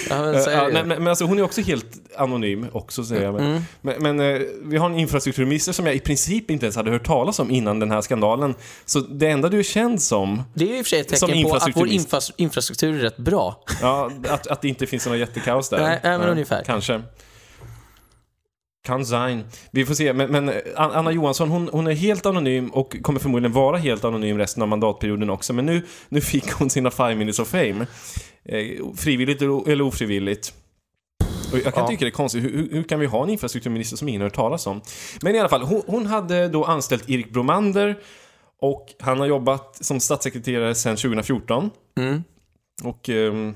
[0.09, 1.85] Ja, men Eh, ja, men, men alltså, hon är också helt
[2.17, 3.33] anonym också säger jag.
[3.33, 6.91] Men, men, men eh, vi har en infrastrukturminister som jag i princip inte ens hade
[6.91, 8.55] hört talas om innan den här skandalen.
[8.85, 11.07] Så det enda du är känd som, Det är ju i och för sig ett
[11.07, 13.63] tecken på att vår infras- infrastruktur är rätt bra.
[13.81, 15.77] ja, att, att det inte finns några jättekaos där.
[15.77, 16.63] Nej, nej, men Ja, ungefär.
[16.65, 17.01] Kanske.
[18.85, 19.43] Kan sein.
[19.71, 23.19] Vi får se, men, men eh, Anna Johansson hon, hon är helt anonym och kommer
[23.19, 25.53] förmodligen vara helt anonym resten av mandatperioden också.
[25.53, 27.85] Men nu, nu fick hon sina five minutes of fame.
[28.45, 30.53] Eh, frivilligt eller ofrivilligt.
[31.51, 31.87] Och jag kan Ja.
[31.87, 34.35] tycka det är konstigt, hur, hur- kan vi ha en infrastrukturminister som ingen har hört
[34.35, 34.81] talas om?
[35.21, 37.95] Men i alla fall, hon, hon hade då anställt Erik Bromander
[38.61, 41.69] och han har jobbat som statssekreterare sedan 2014
[41.99, 42.23] Mm.
[42.83, 43.53] och ehm,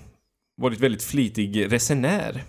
[0.62, 2.44] varit väldigt flitig resenär.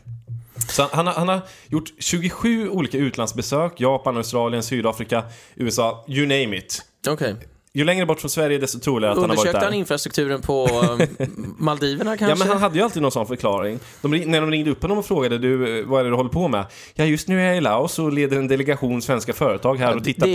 [0.68, 5.24] Så han, har, han har gjort 27 olika utlandsbesök, Japan, Australien, Sydafrika,
[5.57, 6.83] USA, you name it.
[7.09, 7.37] Okej.
[7.72, 9.66] Ju längre bort från Sverige desto troligare att han har varit Undersökte där.
[9.66, 10.68] han infrastrukturen på
[11.18, 11.28] eh,
[11.59, 12.38] Maldiverna Ja, kanske?
[12.38, 13.78] men han hade ju alltid någon sån förklaring.
[14.02, 16.31] De, när de ringde upp honom och frågade du, eh, vad är det du håller
[16.31, 16.64] på med?
[16.94, 20.04] Ja, just nu är jag i Laos och leder en delegation svenska företag här och
[20.04, 20.26] tittar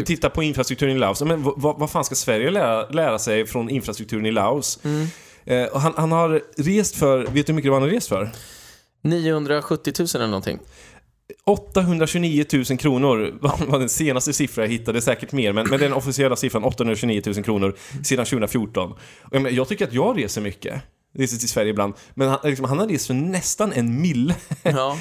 [0.00, 1.22] på, tittar på infrastrukturen i Laos.
[1.22, 4.78] Men vad, vad, fan ska Sverige lära, lära sig från infrastrukturen i Laos?
[4.84, 5.06] Mm.
[5.44, 8.30] Eh, och han, han har rest för, vet du hur mycket han har rest för?
[9.02, 10.58] 970 000 eller någonting.
[11.44, 16.36] 829 000 kronor var den senaste siffran jag hittade, säkert mer, men, men den officiella
[16.36, 18.94] siffran 829 000 kronor sedan 2014.
[19.22, 20.82] Och jag, tycker att jag reser mycket,
[21.14, 24.34] reser till Sverige ibland, men han, liksom, han har rest för nästan en mille.
[24.62, 24.98] Ja.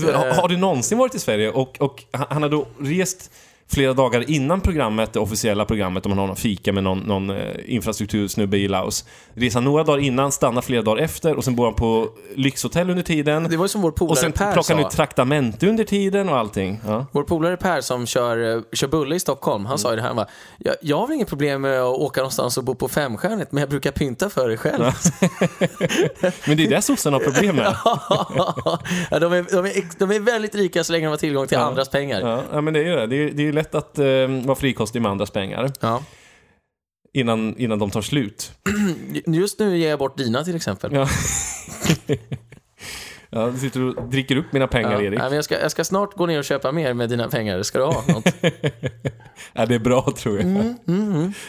[0.02, 1.50] har, har du någonsin varit i Sverige?
[1.50, 3.30] Och, och han har då rest
[3.68, 7.30] flera dagar innan programmet, det officiella programmet, om man har någon fika med någon, någon
[7.30, 9.04] eh, infrastruktursnubbe i Laos.
[9.34, 13.02] Reser några dagar innan, stannar flera dagar efter och sen bor han på lyxhotell under
[13.02, 13.42] tiden.
[13.50, 14.88] Det var ju som vår Och polare sen Per plockar han sa.
[14.88, 16.80] ut traktamente under tiden och allting.
[16.86, 17.06] Ja.
[17.12, 20.08] Vår polare Per som kör, eh, kör bulle i Stockholm, han sa ju det här,
[20.08, 23.52] han bara, jag, jag har inget problem med att åka någonstans och bo på femstjärnigt,
[23.52, 24.82] men jag brukar pynta för det själv.
[26.46, 27.64] Men det är det sossarna har problem med.
[29.10, 31.58] ja, de, är, de, är, de är väldigt rika så länge de har tillgång till
[31.58, 32.20] andras pengar.
[32.20, 33.06] Ja, ja, men det är ju det.
[33.06, 34.06] Det är, det är lätt att eh,
[34.44, 36.02] vara frikostig med andras pengar Ja.
[37.12, 38.52] innan, innan de tar slut.
[39.26, 40.92] Just nu ger jag bort dina till exempel.
[40.94, 41.08] Ja.
[43.30, 45.18] ja, du sitter och dricker upp mina pengar, Ja, Erik.
[45.18, 47.62] men jag, ska, jag ska snart gå ner och köpa mer med dina pengar.
[47.62, 48.34] Ska du ha något?
[49.52, 50.74] Ja, det är bra, tror jag.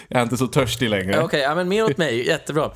[0.07, 1.11] Jag är inte så törstig längre.
[1.15, 2.27] Ja, Okej, ja, men mer åt mig.
[2.27, 2.71] Jättebra.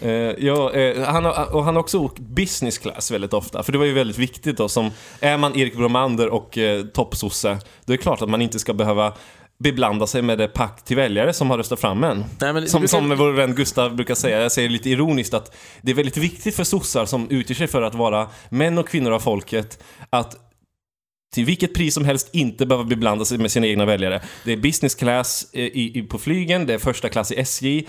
[0.00, 3.72] Eh, ja, eh, han, har, och han har också åkt business class väldigt ofta, för
[3.72, 4.68] det var ju väldigt viktigt då.
[4.68, 8.58] Som, är man Erik Bromander och eh, toppsosse, då är det klart att man inte
[8.58, 9.12] ska behöva
[9.58, 12.24] beblanda sig med det pack till väljare som har röstat fram en.
[12.40, 15.56] Nej, men som, brukar- som vår vän Gustav brukar säga, jag säger lite ironiskt att
[15.82, 19.12] det är väldigt viktigt för sossar som utger sig för att vara män och kvinnor
[19.12, 20.36] av folket att
[21.34, 24.22] till vilket pris som helst inte behöva beblanda sig med sina egna väljare.
[24.44, 27.86] Det är business class i, i, på flygen, det är första klass i SJ,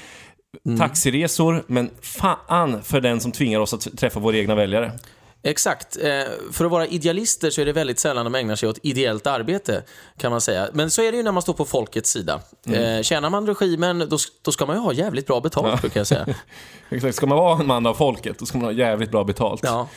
[0.80, 4.92] taxiresor, men fan för den som tvingar oss att träffa våra egna väljare.
[5.44, 5.98] Exakt.
[5.98, 6.10] Eh,
[6.52, 9.84] för att vara idealister så är det väldigt sällan de ägnar sig åt ideellt arbete,
[10.18, 10.68] kan man säga.
[10.74, 12.40] Men så är det ju när man står på folkets sida.
[12.66, 16.08] Eh, tjänar man regimen, då, då ska man ju ha jävligt bra betalt, brukar jag
[16.08, 16.26] säga.
[16.90, 19.62] Exakt, ska man vara en man av folket, då ska man ha jävligt bra betalt.
[19.64, 19.88] Ja.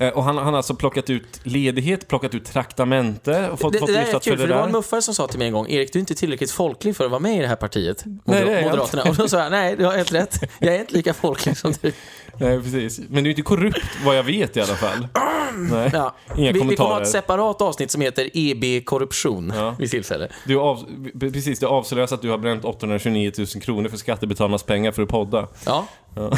[0.00, 3.78] Eh, Och han, han har alltså plockat ut ledighet, plockat ut traktamente och fått, Det,
[3.78, 4.78] fått det där kul, för det det var en där.
[4.78, 7.10] muffare som sa till mig en gång, Erik, du är inte tillräckligt folklig för att
[7.10, 8.04] vara med i det här partiet.
[8.04, 9.02] Moder- Nej, Moderaterna.
[9.02, 10.40] Och då sa jag, nej, du har helt rätt.
[10.58, 11.92] Jag är inte lika folklig som du.
[12.38, 13.00] Nej, precis.
[13.08, 15.08] Men du är inte korrupt, vad jag vet i alla fall.
[15.56, 15.90] Nej.
[15.92, 16.14] Ja.
[16.36, 19.74] Inga vi, vi kommer ha ett separat avsnitt som heter EB korruption Ja.
[19.78, 20.28] vid tillfälle.
[20.46, 20.84] Du av,
[21.20, 25.08] precis, det avslöjas att du har bränt 829 000 kronor för skattebetalarnas pengar för att
[25.08, 25.48] podda.
[25.66, 25.86] Ja.
[26.14, 26.32] Ja.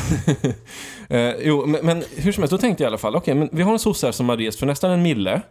[1.17, 3.49] eh, jo, men, men hur som helst, då tänkte jag i alla fall, okej, men
[3.53, 5.43] vi har en sosse här som har rest för nästan en mille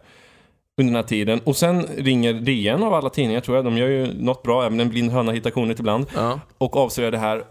[0.76, 1.40] under den här tiden.
[1.44, 4.80] Och sen ringer DN av alla tidningar tror jag, de gör ju något bra, även
[4.80, 6.06] en blind höna hittar kornet ibland.
[6.14, 6.40] Ja.
[6.58, 7.44] Och avslöjar det här.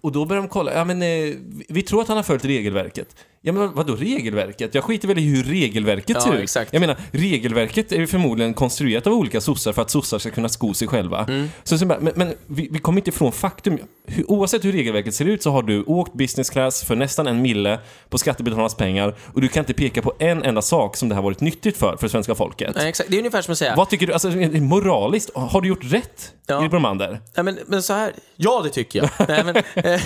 [0.00, 1.34] Och då börjar de kolla, ja men eh,
[1.68, 3.16] vi tror att han har följt regelverket.
[3.44, 4.74] Ja men vad- vadå regelverket?
[4.74, 6.40] Jag skiter väl i hur regelverket Ja, ser ut.
[6.42, 6.72] exakt.
[6.72, 10.48] Jag menar, regelverket är ju förmodligen konstruerat av olika sossar för att sossar ska kunna
[10.48, 11.24] sko sig själva.
[11.28, 11.48] Mm.
[11.64, 13.78] Så, så bara, men, men vi, vi kommer inte ifrån faktum.
[14.06, 17.42] Hur, oavsett hur regelverket ser ut så har du åkt business class för nästan en
[17.42, 17.78] mille
[18.08, 21.22] på skattebetalarnas pengar och du kan inte peka på en enda sak som det har
[21.22, 22.76] varit nyttigt för, för svenska folket.
[22.76, 23.10] Nej, exakt.
[23.10, 24.28] Det är ungefär som att säga, Vad tycker du, alltså
[24.60, 26.32] moraliskt, har du gjort rätt?
[26.46, 26.60] Ja.
[26.60, 27.20] Erik Bromander?
[27.36, 29.28] Nej, men, men så här, ja det tycker jag.
[29.28, 30.00] Nej, men, eh,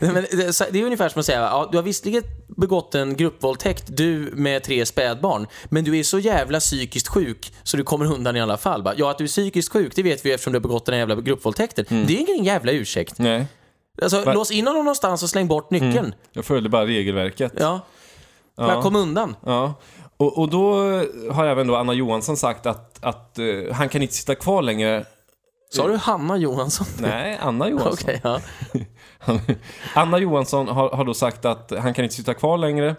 [0.12, 2.22] men, det, så- det är ungefär som att säga, ja, du har visserligen
[2.56, 7.76] begått en gruppvåldtäkt, du med tre spädbarn, men du är så jävla psykiskt sjuk så
[7.76, 8.82] du kommer undan i alla fall.
[8.82, 10.92] Bara, Ja, att du är psykiskt sjuk, det vet vi eftersom du har begått den
[10.92, 11.84] här jävla gruppvåldtäkten.
[11.88, 13.18] Det är ingen jävla ursäkt.
[13.18, 13.46] Nej,
[14.02, 16.14] Alltså, Va- lås in honom någonstans och släng bort nyckeln.
[16.32, 17.52] jag följde bara regelverket.
[17.58, 17.80] Ja.
[18.56, 18.72] Ja.
[18.74, 19.36] Jag kom undan.
[19.46, 19.74] Ja.
[20.16, 20.74] Och, och då
[21.32, 25.04] har även då Anna Johansson sagt att, att eh, han kan inte sitta kvar längre.
[25.70, 26.86] Sa du Hanna Johansson?
[27.00, 27.92] Nej, Anna Johansson.
[28.02, 28.40] Okej, ja.
[29.94, 32.96] Anna Johansson har, har då sagt att han kan inte sitta kvar längre.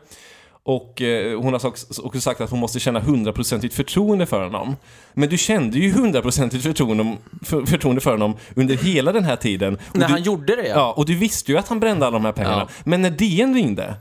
[0.64, 1.66] Och eh, hon har
[2.04, 4.76] också sagt att hon måste känna hundraprocentigt förtroende för honom.
[5.14, 9.78] Men du kände ju hundraprocentigt förtroende, för, förtroende för honom under hela den här tiden.
[9.90, 10.76] Och När du, han gjorde det, ja.
[10.76, 12.68] Ja, och du visste ju att han brände alla de här pengarna.
[12.70, 12.84] Ja.
[12.84, 13.96] Men när DN ringde,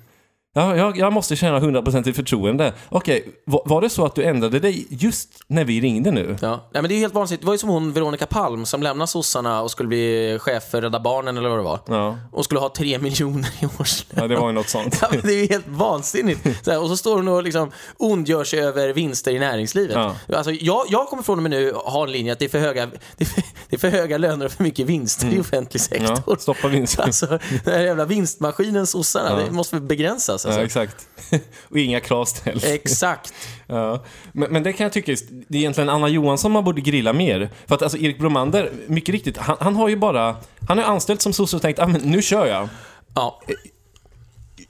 [0.54, 2.72] ja, jag, jag måste känna hundraprocentigt förtroende.
[2.88, 6.36] Okej, var, var det så att du ändrade dig just när vi ringde nu?
[6.42, 6.48] Ja.
[6.48, 7.42] Nej, men det är ju helt vansinnigt.
[7.42, 10.82] Det var ju som hon Veronica Palm som lämnade sossarna och skulle bli chef för
[10.82, 11.80] Rädda Barnen eller vad det var.
[11.86, 14.18] Ja, Och skulle ha tre miljoner i årslön.
[14.22, 14.98] ja det var ju något sånt.
[15.02, 16.64] Ja, men det är ju helt vansinnigt.
[16.64, 19.96] Så här, och så står hon och liksom ondgör sig över vinster i näringslivet.
[19.96, 20.36] Ja.
[20.36, 22.58] Alltså, jag, jag kommer från och med nu ha en linje att det är för
[22.58, 25.80] höga, det är för, det är för höga löner och för mycket vinster i offentlig
[25.80, 26.06] sektor.
[26.06, 26.22] Mm.
[26.26, 27.04] Ja, stoppa vinsten.
[27.04, 27.26] Alltså,
[27.64, 30.46] den här jävla vinstmaskinen sossarna, det måste begränsas.
[30.48, 30.60] Alltså.
[30.60, 31.08] Ja, exakt.
[31.68, 32.64] och inga krav ställs.
[32.64, 33.34] Exakt.
[33.70, 34.04] Ja.
[34.32, 35.16] Men, men det kan jag tycka,
[35.48, 37.50] det är egentligen Anna Johansson man borde grilla mer.
[37.66, 40.36] För att alltså Erik Bromander, mycket riktigt, han, han har ju bara,
[40.68, 42.68] han är anställd som sosse och tänkt, ah, men nu kör jag.
[43.14, 43.40] Ja.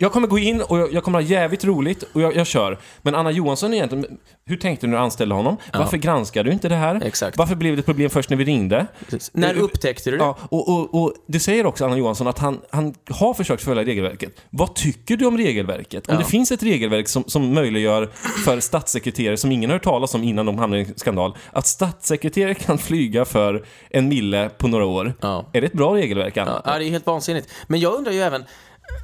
[0.00, 2.78] Jag kommer gå in och jag, jag kommer ha jävligt roligt och jag, jag kör.
[3.02, 5.56] Men Anna Johansson egentligen, hur tänkte du när du anställde honom?
[5.72, 7.00] Varför granskar du inte det här?
[7.04, 7.38] Exakt.
[7.38, 8.86] Varför blev det ett problem först när vi ringde?
[9.32, 10.24] När upptäckte du det?
[10.24, 13.84] Ja, och, och, och det säger också Anna Johansson att han, han har försökt följa
[13.84, 14.32] regelverket.
[14.50, 16.08] Vad tycker du om regelverket?
[16.08, 16.18] Om Ja.
[16.18, 18.10] det finns ett regelverk som, som möjliggör
[18.44, 21.66] för statssekreterare, som ingen har hört talas om innan de hamnar i en skandal, att
[21.66, 25.14] statssekreterare kan flyga för en mille på några år.
[25.20, 25.44] Ja.
[25.52, 26.62] Är det ett bra regelverk, Anna?
[26.64, 27.48] Ja, det är helt vansinnigt.
[27.66, 28.44] Men jag undrar ju även,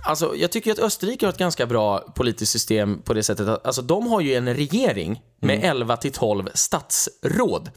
[0.06, 3.66] alltså jag tycker att Österrike har ett ganska bra politiskt system på det sättet att
[3.66, 7.70] alltså, de har ju en regering med 11 till 12 statsråd.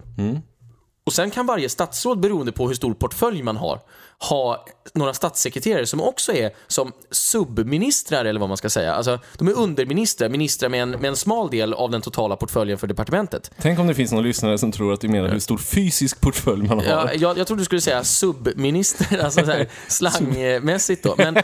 [1.08, 3.80] Och sen kan varje statsråd, beroende på hur stor portfölj man har,
[4.20, 8.94] ha några statssekreterare som också är som subministrar, eller vad man ska säga.
[8.94, 12.78] Alltså, de är underministrar, ministrar med en, med en smal del av den totala portföljen
[12.78, 13.52] för departementet.
[13.62, 16.68] Tänk om det finns någon lyssnare som tror att du menar hur stor fysisk portfölj
[16.68, 16.86] man har.
[16.86, 21.16] Ja, jag, jag trodde du skulle säga subminister, alltså så här, slangmässigt då.
[21.18, 21.38] Men,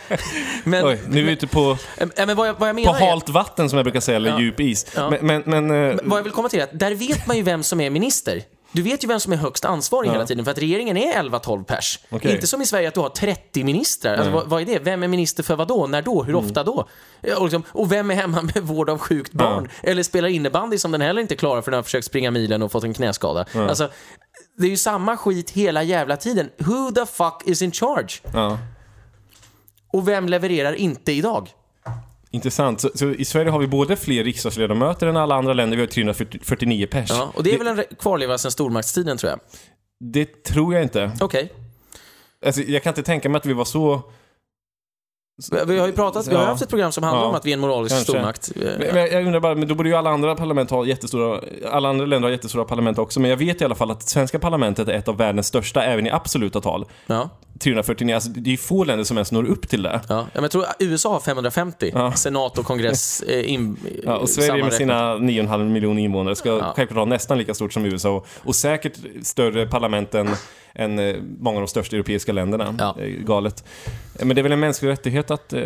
[0.64, 3.02] men, Oj, nu är vi ute på, äh, men vad, jag, vad jag på menar
[3.02, 3.10] är...
[3.10, 4.40] halt vatten som jag brukar säga, eller Ja.
[4.40, 4.86] djup is.
[4.96, 5.10] Ja.
[5.10, 7.44] Men, men, men, eh, Vad jag vill komma till är att där vet man ju
[7.44, 8.44] vem som är minister.
[8.74, 11.64] Du vet ju vem som är högst ansvarig hela tiden för att regeringen är 11-12
[11.64, 12.00] pers.
[12.10, 12.32] Okej.
[12.36, 14.16] Inte som i Sverige att du har 30 ministrar.
[14.16, 14.80] Alltså, vad, vad är det?
[14.80, 15.88] Vem är minister för vad då?
[15.88, 16.24] När då?
[16.24, 16.88] Hur ofta då?
[17.22, 19.70] Ja, Och, liksom, och vem är hemma med vård av sjukt barn?
[19.84, 22.72] Eller spelar innebandy som den heller inte klarar för den har försökt springa milen och
[22.72, 23.46] fått en knäskada.
[23.56, 23.90] Alltså,
[24.58, 26.50] det är ju samma skit hela jävla tiden.
[26.58, 28.22] Who the fuck is in charge?
[28.34, 28.58] ja.
[29.94, 31.50] Och vem levererar inte idag?
[32.34, 32.82] Intressant.
[32.82, 35.78] Så, så i Sverige har vi både fler riksdagsledamöter än alla andra länder.
[35.78, 37.10] Vi har 349 pers.
[37.10, 39.40] Ja, och det är väl en kvarleva sedan stormaktstiden tror jag.
[40.14, 41.12] Det tror jag inte.
[41.20, 41.52] Okej.
[42.46, 44.02] Alltså, jag kan inte tänka mig att vi var så...
[45.68, 46.48] Vi har ju pratat, vi har Ja.
[46.48, 47.28] haft ett program som handlar Ja.
[47.30, 48.12] om att vi är en moralisk Kanske.
[48.12, 48.52] stormakt.
[48.56, 51.40] Men, men jag undrar bara, men då borde ju alla andra parlament ha jättestora...
[51.72, 53.20] Alla andra länder har jättestora parlament också.
[53.20, 56.08] Men jag vet i alla fall att svenska parlamentet är ett av världens största, även
[56.08, 56.86] i absoluta tal.
[57.06, 60.02] Ja, 349, alltså det är ju få länder som ens når upp till det.
[60.10, 60.26] ja.
[60.34, 61.92] Men jag tror USA har 550.
[61.94, 62.12] Ja.
[62.12, 66.74] Senat och kongress eh, in, Ja, och Sverige med sina 9,5 miljoner invånare ska Ja.
[66.76, 68.94] självklart ha nästan lika stort som USA och, och säkert
[69.24, 70.30] större parlament än,
[70.76, 72.76] än eh, många av de största europeiska länderna.
[72.80, 72.96] Ja.
[73.26, 73.64] Galet.
[74.20, 75.62] Eh, Men det är väl en mänsklig rättighet att, eh,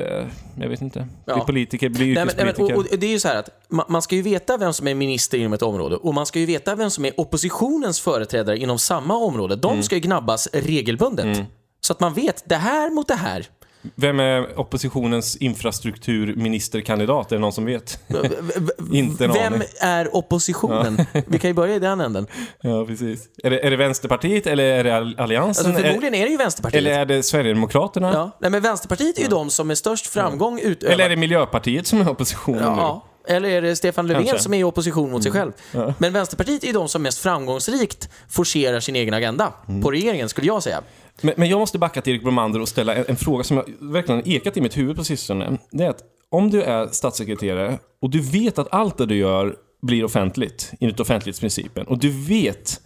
[0.62, 1.40] jag vet inte, bli Ja.
[1.46, 2.78] politiker, bli men, nej, men, yrkespolitiker.
[2.80, 4.88] och, och det är ju så här att man, man ska ju veta vem som
[4.88, 8.58] är minister inom ett område och man ska ju veta vem som är oppositionens företrädare
[8.58, 9.56] inom samma område.
[9.56, 9.84] De Mm.
[9.84, 11.48] ska ju gnabbas regelbundet.
[11.82, 13.46] Så att man vet, det här mot det här.
[13.96, 17.32] Vem är oppositionens infrastrukturministerkandidat?
[17.32, 18.00] Är det någon som vet?
[18.94, 19.68] Inte en Vem aning.
[19.80, 21.06] är oppositionen?
[21.28, 22.28] Vi kan ju börja i den änden.
[22.62, 23.24] Ja, precis.
[23.44, 25.66] Är det, är det Vänsterpartiet eller är det All- Alliansen?
[25.66, 26.80] Alltså, förmodligen är det ju Vänsterpartiet.
[26.82, 28.12] eller är det Sverigedemokraterna?
[28.14, 28.38] Ja.
[28.42, 30.94] Nej, men Vänsterpartiet är ju de som med störst framgång utövar...
[30.94, 32.82] Eller är det Miljöpartiet som är oppositionen nu?
[32.82, 34.36] Ja, eller är det Stefan Löfven Kanske.
[34.36, 34.44] Mm.
[34.44, 35.52] som är i opposition mot sig själv?
[35.98, 39.82] Men Vänsterpartiet är ju de som mest framgångsrikt forcerar sin egen agenda Mm.
[39.82, 40.82] på regeringen, skulle jag säga.
[41.22, 43.66] Men, men jag måste backa till Erik Bromander och ställa en, en fråga som jag
[43.80, 45.58] verkligen har ekat i mitt huvud på sistone.
[45.72, 49.56] Det är att om du är statssekreterare och du vet att allt det du gör
[49.82, 52.82] blir offentligt enligt offentlighetsprincipen och du vet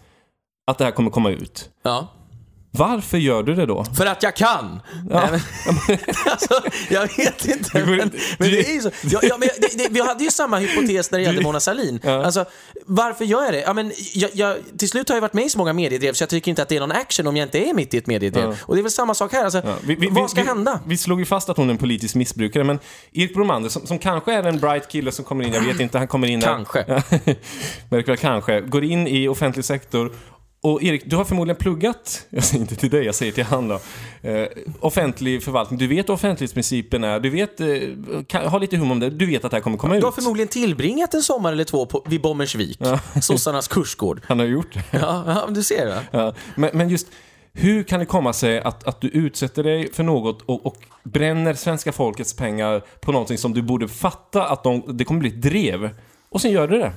[0.68, 1.70] att det här kommer komma ut.
[1.84, 2.08] Ja.
[2.74, 3.84] Varför gör du det då?
[3.98, 4.82] För att jag kan!
[5.10, 5.40] Nej, men,
[6.26, 7.86] alltså, jag vet inte.
[7.86, 7.98] Men,
[8.40, 8.90] men det är ju så.
[9.04, 12.00] Ja, ja, men det, det, vi hade ju samma hypotes när det gällde Mona Sahlin.
[12.04, 12.46] Alltså,
[12.86, 13.62] varför gör jag det?
[13.62, 16.22] Ja, men, jag, jag, till slut har jag varit med i så många mediedrev så
[16.24, 18.08] jag tycker inte att det är någon action om jag inte är mitt i ett
[18.08, 18.58] mediedrev.
[18.66, 19.44] Och det är väl samma sak här.
[19.44, 20.80] Alltså, Ja, vi- vi- vad ska vi, hända?
[20.86, 22.80] Vi slog ju fast att hon är en politisk missbrukare, men
[23.14, 25.98] Erik Bromander, som, som kanske är en bright kille som kommer in, jag vet inte,
[25.98, 26.42] han kommer in...
[26.42, 26.84] Kanske.
[27.90, 28.62] Verkligen kanske.
[28.62, 30.12] Går in i offentlig sektor
[30.64, 33.68] Och Erik, du har förmodligen pluggat, jag säger inte till dig, jag säger till han
[33.68, 33.80] då,
[34.30, 34.48] eh,
[34.80, 35.80] offentlig förvaltning.
[35.80, 37.68] Du vet vad offentlighetsprincipen är, du vet, eh,
[38.28, 40.10] kan, ha lite hum om det, du vet att det här kommer komma Du har
[40.10, 40.16] ut.
[40.16, 42.80] förmodligen tillbringat en sommar eller två på, vid Bommersvik,
[43.22, 44.22] sossarnas kursgård.
[44.26, 44.84] Han har gjort det.
[44.92, 46.04] Ja, ja, du ser det.
[46.12, 47.08] Ja, men, men just,
[47.54, 51.54] hur kan det komma sig att, att du utsätter dig för något och, och bränner
[51.54, 55.42] svenska folkets pengar på någonting som du borde fatta att de, det kommer bli ett
[55.42, 55.90] drev?
[56.30, 56.92] Och sen gör du det.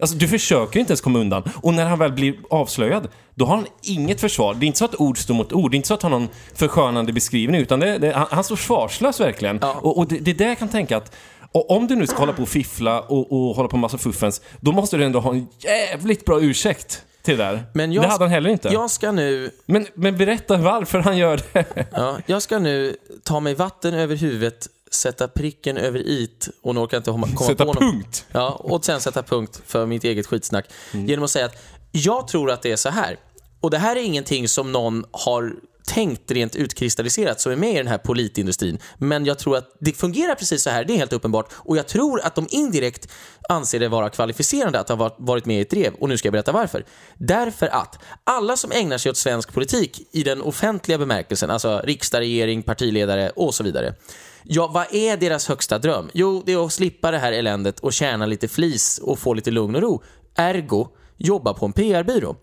[0.00, 1.42] Alltså, du försöker inte ens komma undan.
[1.62, 4.54] Och när han väl blir avslöjad, då har han inget försvar.
[4.54, 5.70] Det är inte så att ord står mot ord.
[5.70, 8.44] Det är inte så att han har någon förskönande beskrivning, utan det, det, han, han
[8.44, 9.58] står svarslös verkligen.
[9.62, 9.76] Ja.
[9.82, 11.16] Och, och det, det är där jag kan tänka att
[11.52, 13.98] och om du nu ska hålla på och fiffla och, och hålla på med massa
[13.98, 17.62] fuffens, då måste du ändå ha en jävligt bra ursäkt till det där.
[17.74, 18.68] Men jag, det hade han heller inte.
[18.68, 21.64] Jag ska nu, Men, men berätta varför han gör det.
[21.92, 26.80] ja, jag ska nu ta mig vatten över huvudet, sätta pricken över it och nu
[26.80, 28.24] orkar jag inte komma Sätta på någon- punkt.
[28.32, 30.66] Ja, och sen sätta punkt för mitt eget skitsnack.
[30.94, 31.06] Mm.
[31.06, 31.62] Genom att säga att
[31.92, 33.18] jag tror att det är så här.
[33.60, 35.52] Och det här är ingenting som någon har
[35.86, 38.78] tänkt rent utkristalliserat som är med i den här politindustrin.
[38.98, 41.52] Men jag tror att det fungerar precis så här, det är helt uppenbart.
[41.52, 43.08] Och jag tror att de indirekt
[43.48, 45.94] anser det vara kvalificerande att ha varit- varit med i ett drev.
[45.94, 46.84] Och nu ska jag berätta varför.
[47.18, 52.20] Därför att alla som ägnar sig åt svensk politik i den offentliga bemärkelsen, alltså riksdag,
[52.20, 53.94] regering, partiledare och så vidare.
[54.42, 56.10] Ja, vad är deras högsta dröm?
[56.14, 59.50] Jo, det är att slippa det här eländet och tjäna lite flis och få lite
[59.50, 60.02] lugn och ro.
[60.34, 62.36] Ergo, jobba på en PR-byrå.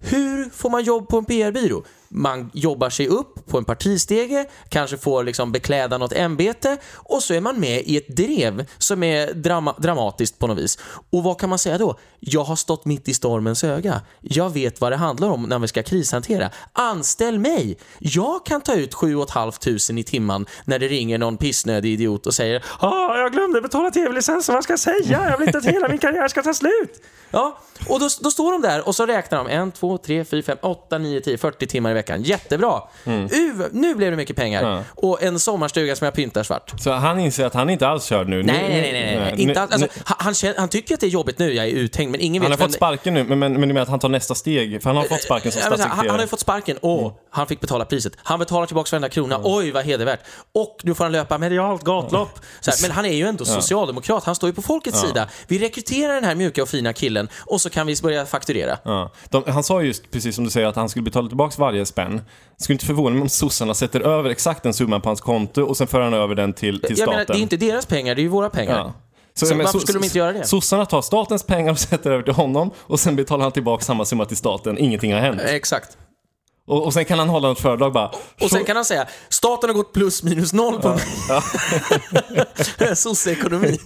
[0.00, 1.84] Hur får man jobb på en PR-byrå?
[2.12, 7.34] Man jobbar sig upp på en partistege, kanske får liksom bekläda något ämbete och så
[7.34, 10.78] är man med i ett drev som är drama dramatiskt på något vis.
[11.10, 11.98] Och vad kan man säga då?
[12.20, 14.00] Jag har stått mitt i stormens öga.
[14.20, 16.50] Jag vet vad det handlar om när vi ska krishantera.
[16.72, 17.78] Anställ mig!
[17.98, 22.34] Jag kan ta ut 7 500 i timmen när det ringer någon pissnödig idiot och
[22.34, 25.28] säger Ah, jag glömde betala tv-licensen, vad ska jag säga?
[25.30, 27.02] Jag vill inte att hela min karriär ska ta slut.
[27.30, 27.58] Ja,
[27.88, 30.58] och då, då står de där och så räknar de 1, 2, 3, 4, 5,
[30.62, 31.99] 8, 9, 10, 40 timmar i veckan.
[32.08, 32.82] Jättebra!
[33.06, 33.26] Uh,
[33.72, 34.62] nu blev det mycket pengar.
[34.62, 34.84] Ja.
[34.94, 36.72] Och en sommarstuga som jag pyntar svart.
[36.80, 38.42] Så han inser att han inte alls kör nu.
[38.42, 39.40] Nej, nej, nej, nej, nej.
[39.42, 41.70] Inte alls, alltså, han, han, känner, han tycker att det är jobbigt nu, jag är
[41.70, 43.88] uthängd, men ingen han har vet fått sparken nu, men, men, men du menar att
[43.88, 44.82] han tar nästa steg?
[44.82, 46.22] För han har fått sparken som vet inte, han, han har statssekreterare.
[46.22, 48.12] ju fått sparken och han fick betala priset.
[48.22, 49.40] Han betalar tillbaka varenda krona.
[49.42, 50.20] Oj, vad hedervärt.
[50.54, 52.40] Och nu får han löpa medialt gatlopp.
[52.60, 54.24] Så här, men han är ju ändå socialdemokrat.
[54.24, 55.28] Han står ju på folkets sida.
[55.46, 58.78] Vi rekryterar den här mjuka och fina killen och så kan vi börja fakturera.
[58.84, 59.12] Ja.
[59.28, 62.20] De, han sa just, precis som du säger, att han skulle betala tillbaka varje spänn.
[62.56, 65.76] Skulle inte förvåna mig om sossarna sätter över exakt den summan på hans konto och
[65.76, 67.12] sen för han över den till, till Jag staten.
[67.12, 68.76] menar, det är inte deras pengar, det är ju våra pengar.
[68.76, 68.92] Ja.
[69.34, 70.44] Så men varför skulle de inte göra det?
[70.44, 74.04] Sossarna tar statens pengar och sätter över till honom och sen betalar han tillbaka samma
[74.04, 74.78] summa till staten.
[74.78, 75.40] Ingenting har hänt.
[75.40, 75.98] Exakt.
[76.70, 78.10] Och, och sen kan han hålla något föredrag bara.
[78.40, 80.96] Och sen kan han säga, staten har gått plus minus noll på
[81.28, 82.94] ja.
[82.94, 83.78] sosseekonomi.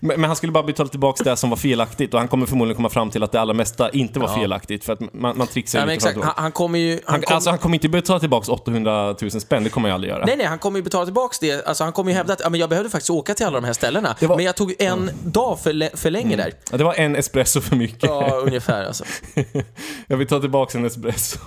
[0.00, 2.76] Men, men han skulle bara betala tillbaka det som var felaktigt och han kommer förmodligen
[2.76, 4.34] komma fram till att det allra mesta inte var Ja.
[4.34, 6.18] felaktigt för att man, man trixar Ja, men exakt.
[6.22, 6.90] Han, han kommer ju...
[6.92, 9.94] Han Han, kom, alltså han kommer inte betala tillbaka 800 000 spänn, det kommer jag
[9.94, 10.24] aldrig göra.
[10.26, 11.66] Nej, nej, han kommer ju betala tillbaka det.
[11.66, 13.66] Alltså, han kommer ju hävda att ja, men jag behövde faktiskt åka till alla de
[13.66, 14.16] här ställena.
[14.20, 16.52] Var- Men jag tog en dag för, för länge där.
[16.70, 18.02] Ja, Det var en espresso för mycket.
[18.02, 19.04] Ja, ungefär alltså.
[20.06, 21.38] Jag vill ta tillbaka en espresso.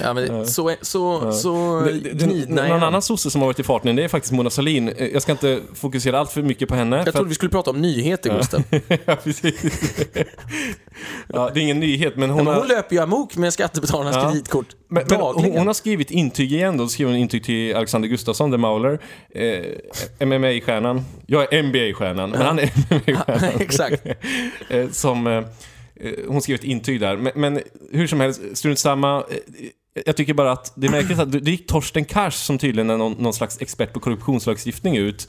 [0.00, 3.62] Ja, men så, så, så Det- det- gnidna Någon annan sosse som har varit i
[3.62, 4.88] farten, det är faktiskt Mona Sahlin.
[4.88, 7.02] Eh, Jag ska inte fokusera allt för mycket på henne.
[7.04, 8.60] Jag trodde vi skulle prata om nyheter, Gustav.
[8.70, 9.54] att, ja, precis.
[11.28, 12.54] ja, det är ingen nyhet, men hon Men har...
[12.60, 14.30] hon löper ju amok med skattebetalarnas Ja.
[14.30, 18.08] kreditkort Men, men hon, hon har skrivit intyg igen då, skriver hon intyg till Alexander
[18.08, 18.98] Gustafsson, The Mauler,
[19.34, 21.04] eh, MMA-stjärnan.
[21.26, 23.60] Jag är NBA-stjärnan, men han är MMA-stjärnan.
[23.60, 24.06] Exakt.
[24.68, 25.32] eh, som, eh,
[26.00, 27.16] eh, hon skrev ett intyg där.
[27.16, 27.60] Men, men
[27.92, 29.24] hur som helst, strunt samma.
[30.06, 32.96] Jag tycker bara att det är märkligt att det gick Torsten Kars som tydligen är
[32.96, 35.28] någon, någon slags expert på korruptionslagstiftning ut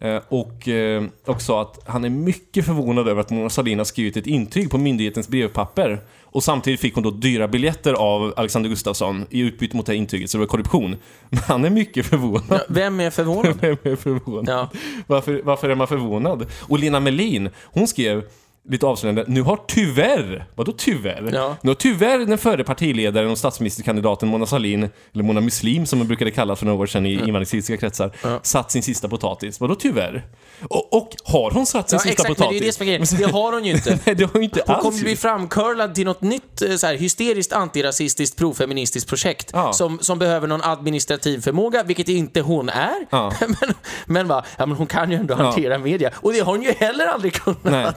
[0.00, 3.84] eh, och, eh, och sa att han är mycket förvånad över att Mona Sahlin har
[3.84, 6.00] skrivit ett intyg på myndighetens brevpapper.
[6.32, 9.98] Och samtidigt fick hon då dyra biljetter av Alexander Gustafsson i utbyte mot det här
[9.98, 10.96] intyget, så det var korruption.
[11.28, 12.44] Men han är mycket förvånad.
[12.50, 13.58] Ja, vem är förvånad?
[13.60, 14.48] Vem är förvånad?
[14.48, 14.70] Ja.
[15.06, 16.46] Varför, varför är man förvånad?
[16.60, 18.24] Och Lena Melin, hon skrev
[18.68, 21.30] lite avslöjande, nu har tyvärr, vadå tyvärr?
[21.34, 21.56] Ja.
[21.62, 26.08] Nu har tyvärr den förre partiledaren och statsministerkandidaten Mona Sahlin, eller Mona Muslim som man
[26.08, 29.60] brukade kalla för några år sedan i invandringskritiska kretsar, satt sin sista potatis.
[29.60, 30.24] Vadå tyvärr?
[30.68, 32.78] Och, och har hon satt sin Ja, sista exakt, men det är potatis?
[32.98, 33.26] det som är.
[33.26, 33.90] Det har hon ju inte.
[34.06, 36.86] Nej, det har hon inte Hon alls kommer bli framcurlad till något nytt eh, så
[36.86, 39.72] här, hysteriskt antirasistiskt profeministiskt projekt Ja.
[39.72, 43.06] som, som behöver någon administrativ förmåga, vilket inte hon är.
[43.10, 43.32] Ja.
[43.40, 43.74] men,
[44.06, 46.10] men, va, ja, men hon kan ju ändå hantera media.
[46.14, 47.60] Och det har hon ju heller aldrig kunnat.
[47.62, 47.92] Nej.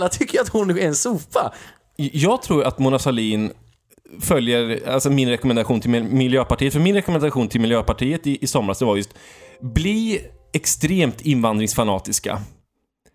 [0.00, 1.52] Alla tycker att hon är en sopa.
[1.96, 3.52] Jag tror att Mona Sahlin
[4.20, 6.72] följer alltså min rekommendation till Mil- Miljöpartiet.
[6.72, 9.10] För min rekommendation till Miljöpartiet i, i somras det var just
[9.60, 10.20] bli
[10.52, 12.40] extremt invandringsfanatiska.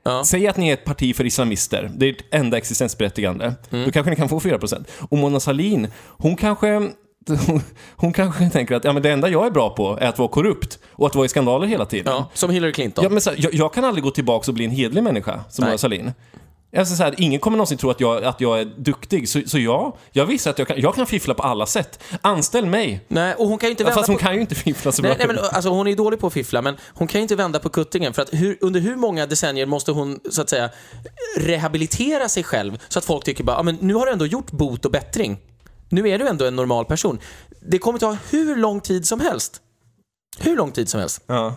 [0.03, 0.23] Ja.
[0.25, 1.91] Säg att ni är ett parti för islamister.
[1.95, 3.53] Det är ert enda existensberättigande.
[3.71, 3.85] Mm.
[3.85, 4.85] Då kanske ni kan få 4%.
[5.09, 6.89] Och Mona Sahlin, hon kanske...
[7.95, 10.29] Hon kanske tänker att ja, men det enda jag är bra på är att vara
[10.29, 12.13] korrupt och att vara i skandaler hela tiden.
[12.13, 13.03] Ja, som Hillary Clinton.
[13.03, 15.63] Ja, men så jag, jag kan aldrig gå tillbaka och bli en hedlig människa som
[15.63, 15.69] Nej.
[15.69, 16.11] Mona Sahlin.
[16.77, 19.59] Alltså så här, ingen kommer någonsin tro att jag, att jag är duktig, så, så
[19.59, 22.03] ja, jag visar att jag kan, jag kan fiffla på alla sätt.
[22.21, 23.05] Anställ mig!
[23.07, 24.23] Nej, och hon kan ju inte vända fast hon på...
[24.23, 25.17] kan ju inte fiffla så Nej, bra.
[25.17, 27.35] nej, men alltså, hon är ju dålig på att fiffla, men hon kan ju inte
[27.35, 28.13] vända på kuttingen.
[28.13, 30.69] För att hur, under hur många decennier måste hon, så att säga,
[31.37, 34.51] rehabilitera sig själv så att folk tycker bara, ah, men nu har du ändå gjort
[34.51, 35.37] bot och bättring.
[35.89, 37.19] Nu är du ändå en normal person.
[37.71, 39.61] Det kommer ta hur lång tid som helst.
[40.39, 41.21] Hur lång tid som helst.
[41.27, 41.55] Ja.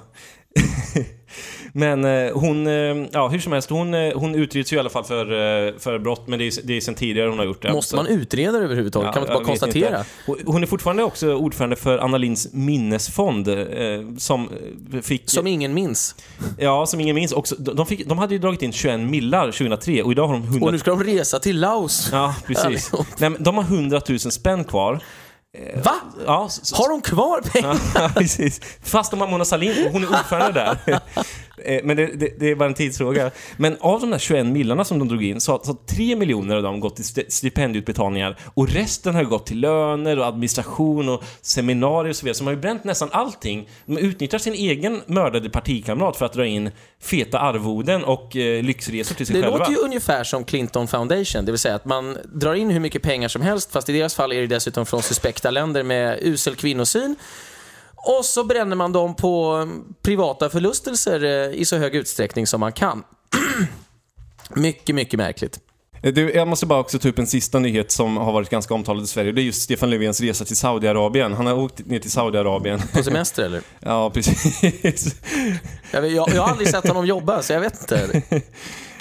[1.72, 2.72] men eh, hon, eh,
[3.12, 6.28] ja hur som helst, hon, eh, hon utreds ju i alla fall för, för brott,
[6.28, 7.72] men det är, det är sen tidigare hon har gjort det.
[7.72, 9.12] Måste man utreda det överhuvudtaget?
[9.14, 9.98] kan man inte bara konstatera?
[9.98, 10.44] inte.
[10.50, 13.48] Hon- är fortfarande också ordförande för Anna Lindhs minnesfond,
[14.18, 14.50] som
[15.02, 15.30] fick...
[15.30, 16.14] Som ingen minns.
[16.58, 17.32] Ja, som ingen minns.
[17.32, 20.42] Också, de, fick, de hade ju dragit in 21 millar 2003 och idag har de
[20.42, 20.66] 100...
[20.66, 22.08] Och nu ska de resa till Laos.
[22.12, 22.92] Ja, precis.
[23.18, 25.00] Nej, de har 100 000 spänn kvar.
[25.84, 25.94] Va?
[26.26, 27.76] Ja, Har de kvar pengar?
[27.94, 28.60] Ja, precis.
[28.82, 31.00] Fast de har Mona Sahlin, hon är ordförande där.
[31.64, 33.30] Eh, Men det, det, det är bara en tidsfråga.
[33.56, 36.16] Men av de där 21 millarna som de drog in så har så har 3
[36.16, 41.09] miljoner av dem gått till st- stipendieutbetalningar och resten har gått till löner och administration
[41.09, 42.34] och seminarier och så vidare.
[42.34, 43.68] Så de har ju bränt nästan allting.
[43.86, 49.14] De utnyttjar sin egen mördade partikamrat för att dra in feta arvoden och eh, lyxresor
[49.14, 49.59] till sig Det själva.
[49.59, 53.02] låter ju ungefär som Clinton Foundation, det vill säga att man drar in hur mycket
[53.02, 56.54] pengar som helst, fast i deras fall är det dessutom från suspekta länder med usel
[56.54, 57.16] kvinnosyn.
[58.07, 59.66] Och så bränner man dem på
[60.03, 63.03] privata förlustelser eh, i så hög utsträckning som man kan.
[64.55, 65.59] mycket, mycket märkligt.
[66.03, 68.74] Eh, Du, jag måste bara också ta upp en sista nyhet som har varit ganska
[68.74, 69.32] omtalad i Sverige.
[69.32, 71.32] Det är just Stefan Löfvens resa till Saudiarabien.
[71.32, 72.80] Han har åkt ner till Saudiarabien.
[72.92, 73.62] På semester eller?
[73.80, 75.14] Ja, precis.
[75.92, 78.22] Jag, vet- jag, jag har aldrig sett honom jobba, så jag vet inte.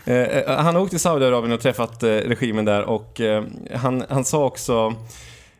[0.05, 3.21] Eh, han har åkt till Saudiarabien och träffat regimen där och
[3.75, 4.95] han, han sa också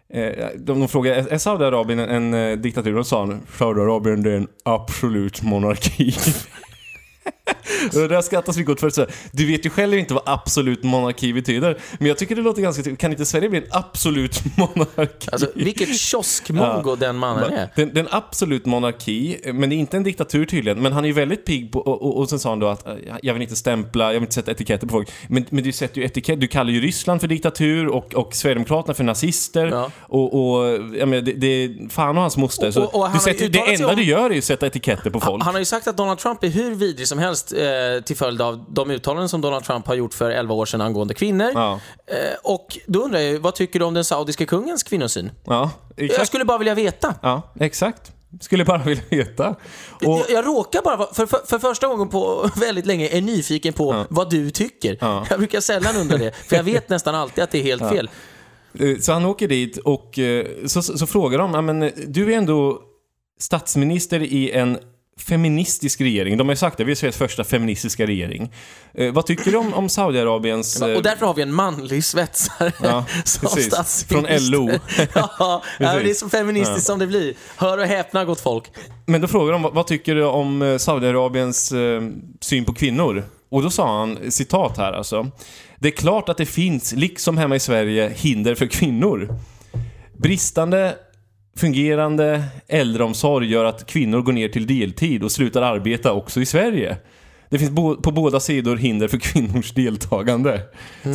[0.10, 2.96] Eh, de, de frågade, är Saudiarabien en, en eh, diktatur?
[2.96, 6.16] Då sa han, Saudiarabien det är en absolut monarki.
[7.92, 11.78] Det där skrattas mycket åt för du vet ju själv inte vad absolut monarki betyder.
[12.00, 15.30] Men jag tycker det låter ganska Kan inte Sverige bli en absolut monarki?
[15.32, 17.70] Alltså, vilket kioskmongo den mannen är.
[17.76, 20.82] Det, det är en absolut monarki, men det är inte en diktatur tydligen.
[20.82, 22.88] Men han är ju väldigt pigg på, och, och, och sen sa han då att
[22.88, 22.94] eh,
[23.24, 25.12] jag vill inte stämpla, jag vill inte sätta etiketter på folk.
[25.28, 28.94] Men, men du sätter ju etikett, du kallar ju Ryssland för diktatur och, och Sverigedemokraterna
[28.94, 29.68] för nazister.
[29.68, 29.92] Ja.
[30.02, 30.66] Och, och
[30.98, 32.72] jag menar, det, det är fan och hans moster.
[32.72, 34.68] Så Och- och han du sätter, det enda om- du gör är ju att sätta
[34.68, 35.44] etiketter på folk.
[35.44, 38.42] Han har ju sagt att Donald Trump är hur vidrig som helst eh, till följd
[38.42, 41.52] av de uttalanden som Donald Trump har gjort för 11 år sedan angående kvinnor.
[41.54, 45.32] Ja, Eh, och då undrar jag vad tycker du om den saudiska kungens kvinnosyn?
[45.46, 46.28] ja, Jag exakt.
[46.28, 47.16] skulle bara vilja veta.
[47.22, 48.12] Ja, exakt.
[48.42, 49.50] Skulle bara vilja veta.
[49.50, 49.56] Och,
[50.00, 54.06] Jag, jag råkar bara, för, för, för första gången på väldigt länge, är nyfiken på
[54.10, 54.98] vad du tycker.
[55.02, 55.26] Ja.
[55.30, 58.10] Jag brukar sällan undra det, för jag vet nästan alltid att det är helt fel.
[58.80, 62.34] Eh, Så han åker dit och eh, så, så, så frågar de, "Ja, men du
[62.34, 62.82] är ändå
[63.40, 64.78] statsminister i en
[65.18, 66.38] feministisk regering.
[66.38, 68.52] De har ju sagt det, vi är Sveriges första feministiska regering.
[68.94, 70.82] Eh, vad tycker du om, om Saudiarabiens...
[70.82, 73.66] eh, Och därför har vi en manlig svetsare Ja, som precis.
[73.66, 74.38] statsminister.
[74.38, 74.70] Från LO.
[75.14, 77.34] ja, ja, det är så feministiskt som det blir.
[77.58, 78.64] Hör och häpna gott folk.
[79.06, 82.02] Men då frågar de, vad, vad tycker du om eh, Saudiarabiens eh,
[82.42, 83.24] syn på kvinnor?
[83.50, 85.32] Och då sa han, citat här alltså.
[85.80, 89.40] Det är klart att det finns, liksom hemma i Sverige, hinder för kvinnor.
[90.18, 90.96] Bristande
[91.58, 96.98] fungerande äldreomsorg gör att kvinnor går ner till deltid och slutar arbeta också i Sverige.
[97.50, 100.62] Det finns bo- på båda sidor hinder för kvinnors deltagande.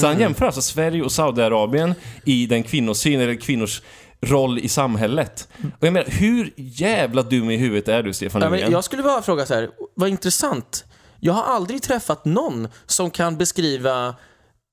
[0.00, 3.82] Så han jämför alltså Sverige och Saudiarabien i den kvinnosyn, eller kvinnors
[4.20, 5.48] roll i samhället.
[5.78, 8.64] Och jag menar, hur jävla dum i huvudet är du, Stefan Ja, Löfven?
[8.64, 10.84] men jag skulle bara fråga så här, vad intressant.
[11.20, 14.14] Jag har aldrig träffat någon som kan beskriva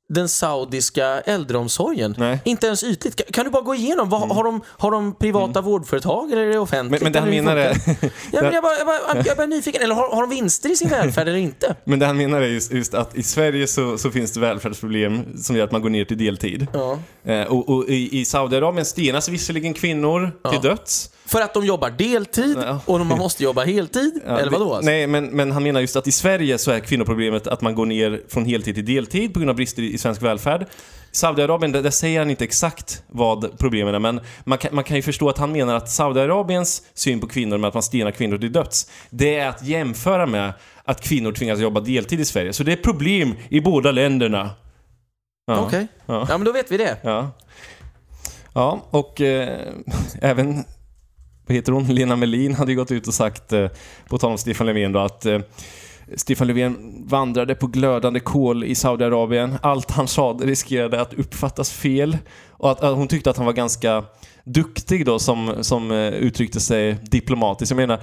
[0.10, 2.16] den saudiska äldreomsorgen.
[2.18, 2.28] Nej.
[2.28, 2.39] Mm.
[2.43, 3.16] Inte ens ytligt.
[3.16, 6.49] Kan, kan du bara gå igenom, vad, har, de, har de privata vårdföretag eller är
[6.49, 7.01] det offentligt?
[7.01, 7.70] Men, men det han menar är...
[8.32, 9.82] Ja, men jag, bara, jag, bara, jag bara är nyfiken.
[9.82, 11.76] Eller har, har de vinster i sin välfärd eller inte?
[11.84, 15.38] Men det han menar är just, just att i Sverige så, så finns det välfärdsproblem
[15.38, 16.68] som gör att man går ner till deltid.
[16.74, 16.99] Ja.
[17.24, 21.10] Eh, och, och i, i Saudiarabien stenas visserligen kvinnor till döds.
[21.30, 22.82] För att de jobbar deltid Ja.
[22.86, 24.21] och man måste jobba heltid?
[24.25, 24.73] Ja, eller vadå?
[24.73, 24.91] Alltså?
[24.91, 27.86] Nej, men, men han menar just att i Sverige så är kvinnoproblemet att man går
[27.86, 30.65] ner från heltid till deltid på grund av brister i, svensk välfärd.
[31.11, 34.95] Saudiarabien, där, där säger han inte exakt vad problemen är, men man kan, man kan
[34.95, 38.38] ju förstå att han menar att Saudiarabiens syn på kvinnor med att man stenar kvinnor
[38.38, 40.53] till döds, det är att jämföra med
[40.84, 42.53] att kvinnor tvingas jobba deltid i Sverige.
[42.53, 44.49] Så det är problem i båda länderna.
[45.47, 45.65] Ja.
[45.65, 45.88] Okej.
[46.05, 46.25] Ja.
[46.30, 46.97] Ja, men då vet vi det.
[47.03, 47.32] Ja.
[48.53, 49.59] Ja, och eh,
[50.21, 50.63] även,
[51.50, 53.68] vad heter hon, Lena Melin hade ju gått ut och sagt, eh,
[54.10, 55.39] på tal om Stefan Löfven då, att eh,
[56.16, 59.58] Stefan Löfven vandrade på glödande kol i Saudiarabien.
[59.62, 62.18] Allt han sa riskerade att uppfattas fel.
[62.50, 64.04] Och att, att hon tyckte att han var ganska
[64.43, 67.72] duktig då som, som eh, uttryckte sig diplomatiskt.
[67.72, 68.00] Jag menar,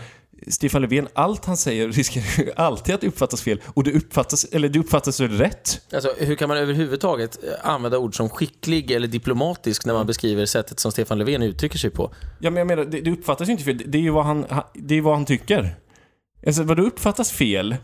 [0.48, 3.60] Stefan Löfven, allt han säger riskerar ju alltid att uppfattas fel.
[3.66, 5.80] Och det uppfattas, eller det uppfattas väl rätt?
[5.94, 10.46] Alltså, hur kan man överhuvudtaget eh, använda ord som skicklig eller diplomatisk när man beskriver
[10.46, 12.14] sättet som Stefan Löfven uttrycker sig på?
[12.40, 13.82] Ja, men jag menar, det, det uppfattas ju inte fel.
[13.86, 15.76] Det är ju vad han, det är vad han tycker.
[16.46, 17.76] Alltså, vad det uppfattas fel?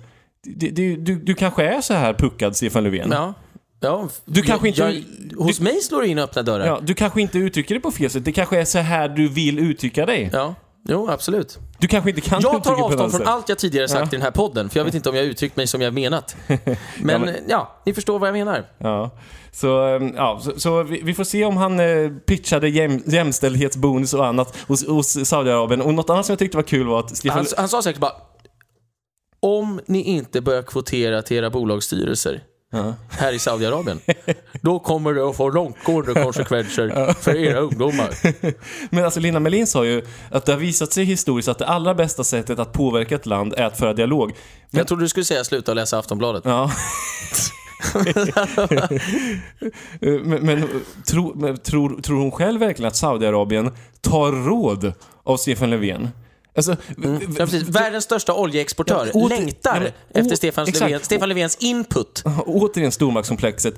[0.45, 3.11] Det, det, du, du kanske är så här puckad, Stefan Löfven.
[3.13, 3.35] Ja.
[3.85, 5.03] Ja, Du kanske inte- jag,
[5.39, 6.67] hos mig slår du in öppna dörrar.
[6.67, 8.25] Ja, du kanske inte uttrycker det på fel sätt.
[8.25, 10.31] Det kanske är så här du vill uttrycka dig.
[10.33, 10.55] Ja,
[10.89, 11.59] jo absolut.
[11.83, 14.31] Du kanske inte kan Jag tar avstånd från allt jag tidigare sagt i den här
[14.31, 16.37] podden, för jag vet inte om jag uttryckt mig som jag menat.
[17.01, 18.67] Men ja, ni förstår vad jag menar.
[18.79, 19.11] Ja.
[19.53, 24.15] Så, ehm, ja, så, så vi, vi får se om han eh, pitchade jäm, jämställdhetsbonus
[24.15, 25.83] och annat hos, hos Saudiarabien.
[25.83, 27.39] Och något annat som jag tyckte var kul var att Stefan...
[27.39, 28.13] Han, han sa säkert bara
[29.41, 32.43] om ni inte börjar kvotera till era bolagsstyrelser
[33.09, 34.01] här i Saudiarabien,
[34.63, 38.11] då kommer det att få långtgående konsekvenser för era ungdomar.
[38.95, 41.95] Men alltså Lina Melin sa ju att det har visat sig historiskt att det allra
[41.95, 44.33] bästa sättet att påverka ett land är att föra dialog.
[44.71, 46.45] Jag trodde du skulle säga sluta läsa Aftonbladet.
[46.45, 46.71] Ja.
[50.01, 50.69] Men men,
[51.07, 54.93] tro, men tror, tror hon själv verkligen att Saudiarabien tar råd
[55.25, 56.09] av Stefan Löfven?
[56.57, 57.63] Alltså, Ja, precis.
[57.69, 60.81] Världens största oljeexportör Ja, åter- längtar ja, men, efter å- Stefan, exakt.
[60.91, 62.23] Löfven, Stefan Löfvens input.
[62.47, 63.75] Återigen stormaktskomplexet.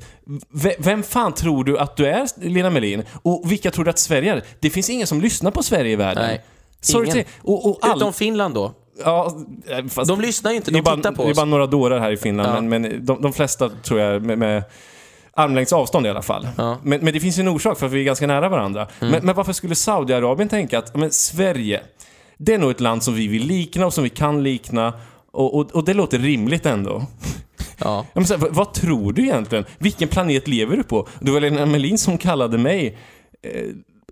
[0.51, 3.03] V- Vem fan tror du att du är, Lena Melin?
[3.23, 4.43] Och vilka tror du att Sverige är?
[4.61, 6.23] Det finns ingen som lyssnar på Sverige i världen.
[6.27, 6.45] Nej,
[6.81, 7.25] Sorry ingen.
[7.43, 8.73] och, och all, Utom Finland då.
[9.05, 9.37] ja,
[9.69, 11.37] eh, fast, De lyssnar ju inte, de bara, tittar på Det är oss.
[11.37, 12.61] bara några dårar här i Finland, Ja.
[12.61, 14.63] men, men de, de flesta tror jag med, med
[15.33, 16.49] armlängds avstånd i alla fall.
[16.57, 16.65] Ja.
[16.65, 16.79] Mm.
[16.83, 18.89] Men, men det finns ju en orsak för att vi är ganska nära varandra.
[19.01, 21.81] Men, men varför skulle Saudiarabien tänka att men Sverige,
[22.39, 24.93] det är nog ett land som vi vill likna och som vi kan likna
[25.33, 27.07] och, och, och det låter rimligt ändå.
[27.79, 28.07] Ja.
[28.15, 29.65] Men så här, vad, vad tror du egentligen?
[29.79, 31.09] Vilken planet lever du på?
[31.21, 32.99] Det var Lena Melin som kallade mig
[33.43, 33.65] eh,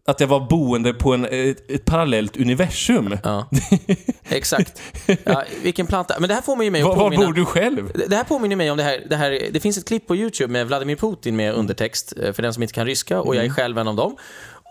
[0.04, 3.18] att jag var boende på en, ett, ett parallellt universum.
[3.24, 3.48] Ja,
[4.28, 4.82] exakt.
[5.24, 6.14] Ja, vilken planta.
[6.18, 7.26] Men det här får mig ju mig att Var, var påminna...
[7.26, 7.92] bor du själv?
[8.08, 10.52] Det här påminner mig om det här, det här, det finns ett klipp på YouTube
[10.52, 13.50] med Vladimir Putin med undertext, eh, för den som inte kan ryska, och jag är
[13.50, 14.16] själv en av dem.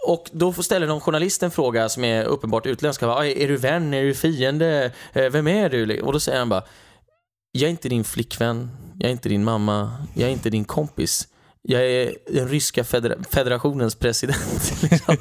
[0.07, 3.01] Och då ställer någon journalist en fråga som är uppenbart utländsk.
[3.01, 3.93] Bara, Är du vän?
[3.93, 4.91] Är du fiende?
[5.13, 6.01] Eh, Vem är du?
[6.01, 6.63] Och då säger han bara,
[7.51, 11.27] jag är inte din flickvän, jag är inte din mamma, jag är inte din kompis.
[11.63, 14.73] Jag är den ryska federa- federationens president.
[14.91, 15.17] Liksom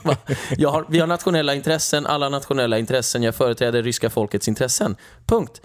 [0.64, 3.22] har, vi har nationella intressen, alla nationella intressen.
[3.22, 4.96] Jag företräder ryska folkets intressen.
[5.26, 5.60] Punkt.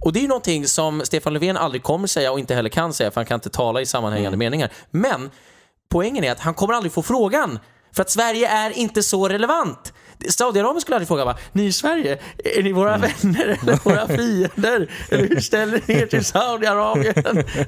[0.00, 2.92] Och det är ju någonting som Stefan Löfven aldrig kommer säga och inte heller kan
[2.94, 4.70] säga, för han kan inte tala i sammanhängande meningar.
[4.90, 5.30] Men
[5.90, 7.58] poängen är att han kommer aldrig få frågan,
[7.92, 9.92] för att Sverige är inte så relevant.
[10.28, 12.18] Saudiarabien skulle aldrig fråga va, ni i Sverige,
[12.56, 14.90] är ni våra vänner eller våra fiender?
[15.10, 17.14] Eller hur ställer ni er till Saudiarabien?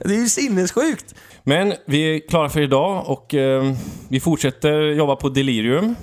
[0.04, 1.14] Det är ju sinnessjukt.
[1.44, 3.72] Men vi är klara för idag och eh,
[4.08, 5.96] vi fortsätter jobba på Delirium.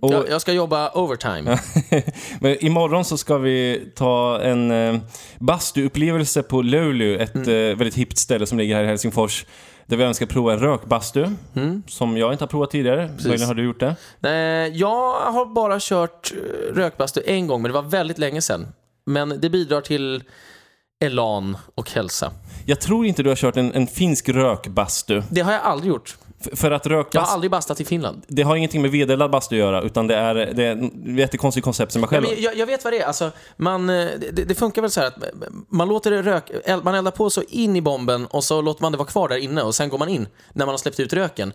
[0.00, 1.58] Och, Jag, jag ska jobba overtime.
[2.40, 5.00] men imorgon så ska vi ta en eh,
[5.38, 7.48] bastuupplevelse på Luleå, ett Mm.
[7.48, 9.44] eh, väldigt hippt ställe som ligger här i Helsingfors.
[9.90, 11.82] Där vi även ska prova en rökbastu, Mm.
[11.88, 13.10] som jag inte har provat tidigare.
[13.24, 13.96] Möjligen har du gjort det?
[14.18, 18.66] Nej, jag har bara kört eh, rökbastu en gång, men det var väldigt länge sedan.
[19.06, 20.22] Men det bidrar till
[21.04, 22.32] elan och hälsa.
[22.66, 25.22] Jag tror inte du har kört en, en finsk rökbastu.
[25.30, 26.16] Det har jag aldrig gjort.
[26.52, 28.22] För att Jag har aldrig bastat i Finland.
[28.26, 31.64] det har ingenting med vedeldad bastu att göra, utan det är, det är ett jättekonstigt
[31.64, 33.06] koncept som jag själv men jag, jag vet vad det är.
[33.06, 35.18] Alltså, man, eh, det, det funkar väl så här att
[35.68, 36.50] man låter det rök,
[36.82, 39.36] man eldar på så in i bomben och så låter man det vara kvar där
[39.36, 41.52] inne och sen går man in när man har släppt ut röken.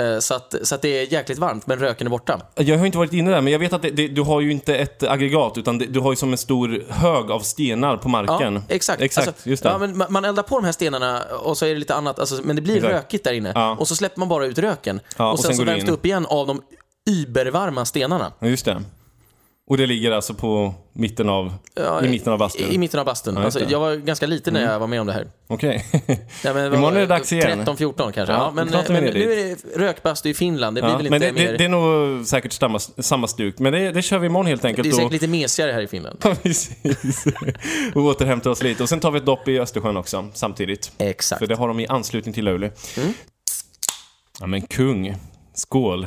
[0.00, 2.40] Eh, Så att, så att det är jäkligt varmt men röken är borta.
[2.54, 4.50] Jag har inte varit inne där, men jag vet att det, det, du har ju
[4.52, 8.08] inte ett aggregat, utan det, du har ju som en stor hög av stenar på
[8.08, 8.54] marken.
[8.54, 9.02] Ja, exakt.
[9.02, 9.68] Exakt, Alltså, just det.
[9.68, 12.18] Ja, men ma- man eldar på de här stenarna och så är det lite annat,
[12.18, 12.94] alltså, men det blir Exakt.
[12.94, 13.52] rökigt där inne.
[13.54, 13.76] Ja.
[13.80, 15.00] Och så släpper man bara ut röken.
[15.16, 16.62] Ja, och, och sen, sen så värms det upp igen av de
[17.10, 18.32] übervarma stenarna.
[18.40, 18.82] Just det.
[19.70, 22.70] Och det ligger alltså på mitten av, Ja, i mitten av bastun?
[22.70, 23.34] I, i mitten av bastun.
[23.36, 23.70] Ja, alltså, det.
[23.70, 25.26] jag var ganska liten när jag var med om det här.
[25.48, 25.84] Okej.
[26.44, 27.60] Ja, men Imorgon är det dags igen.
[27.66, 28.20] 13-14 kanske.
[28.20, 30.76] Ja, Ja, men men nu är det rökbastu i Finland.
[30.76, 31.52] Det blir Ja, väl inte men det, mer...
[31.52, 33.58] det, det är nog säkert samma, samma stuk.
[33.58, 34.86] Men det, det kör vi imorgon helt det enkelt.
[34.86, 36.18] är och- säkert lite mesigare här i Finland.
[36.24, 37.24] Ja, precis.
[37.94, 38.82] och återhämtar oss lite.
[38.82, 40.92] Och sen tar vi ett dopp i Östersjön också, samtidigt.
[40.98, 41.38] Exakt.
[41.38, 42.70] För det har de i anslutning till Luleå.
[42.96, 43.12] Mm.
[44.40, 45.14] Ja men kung.
[45.54, 46.06] Skål.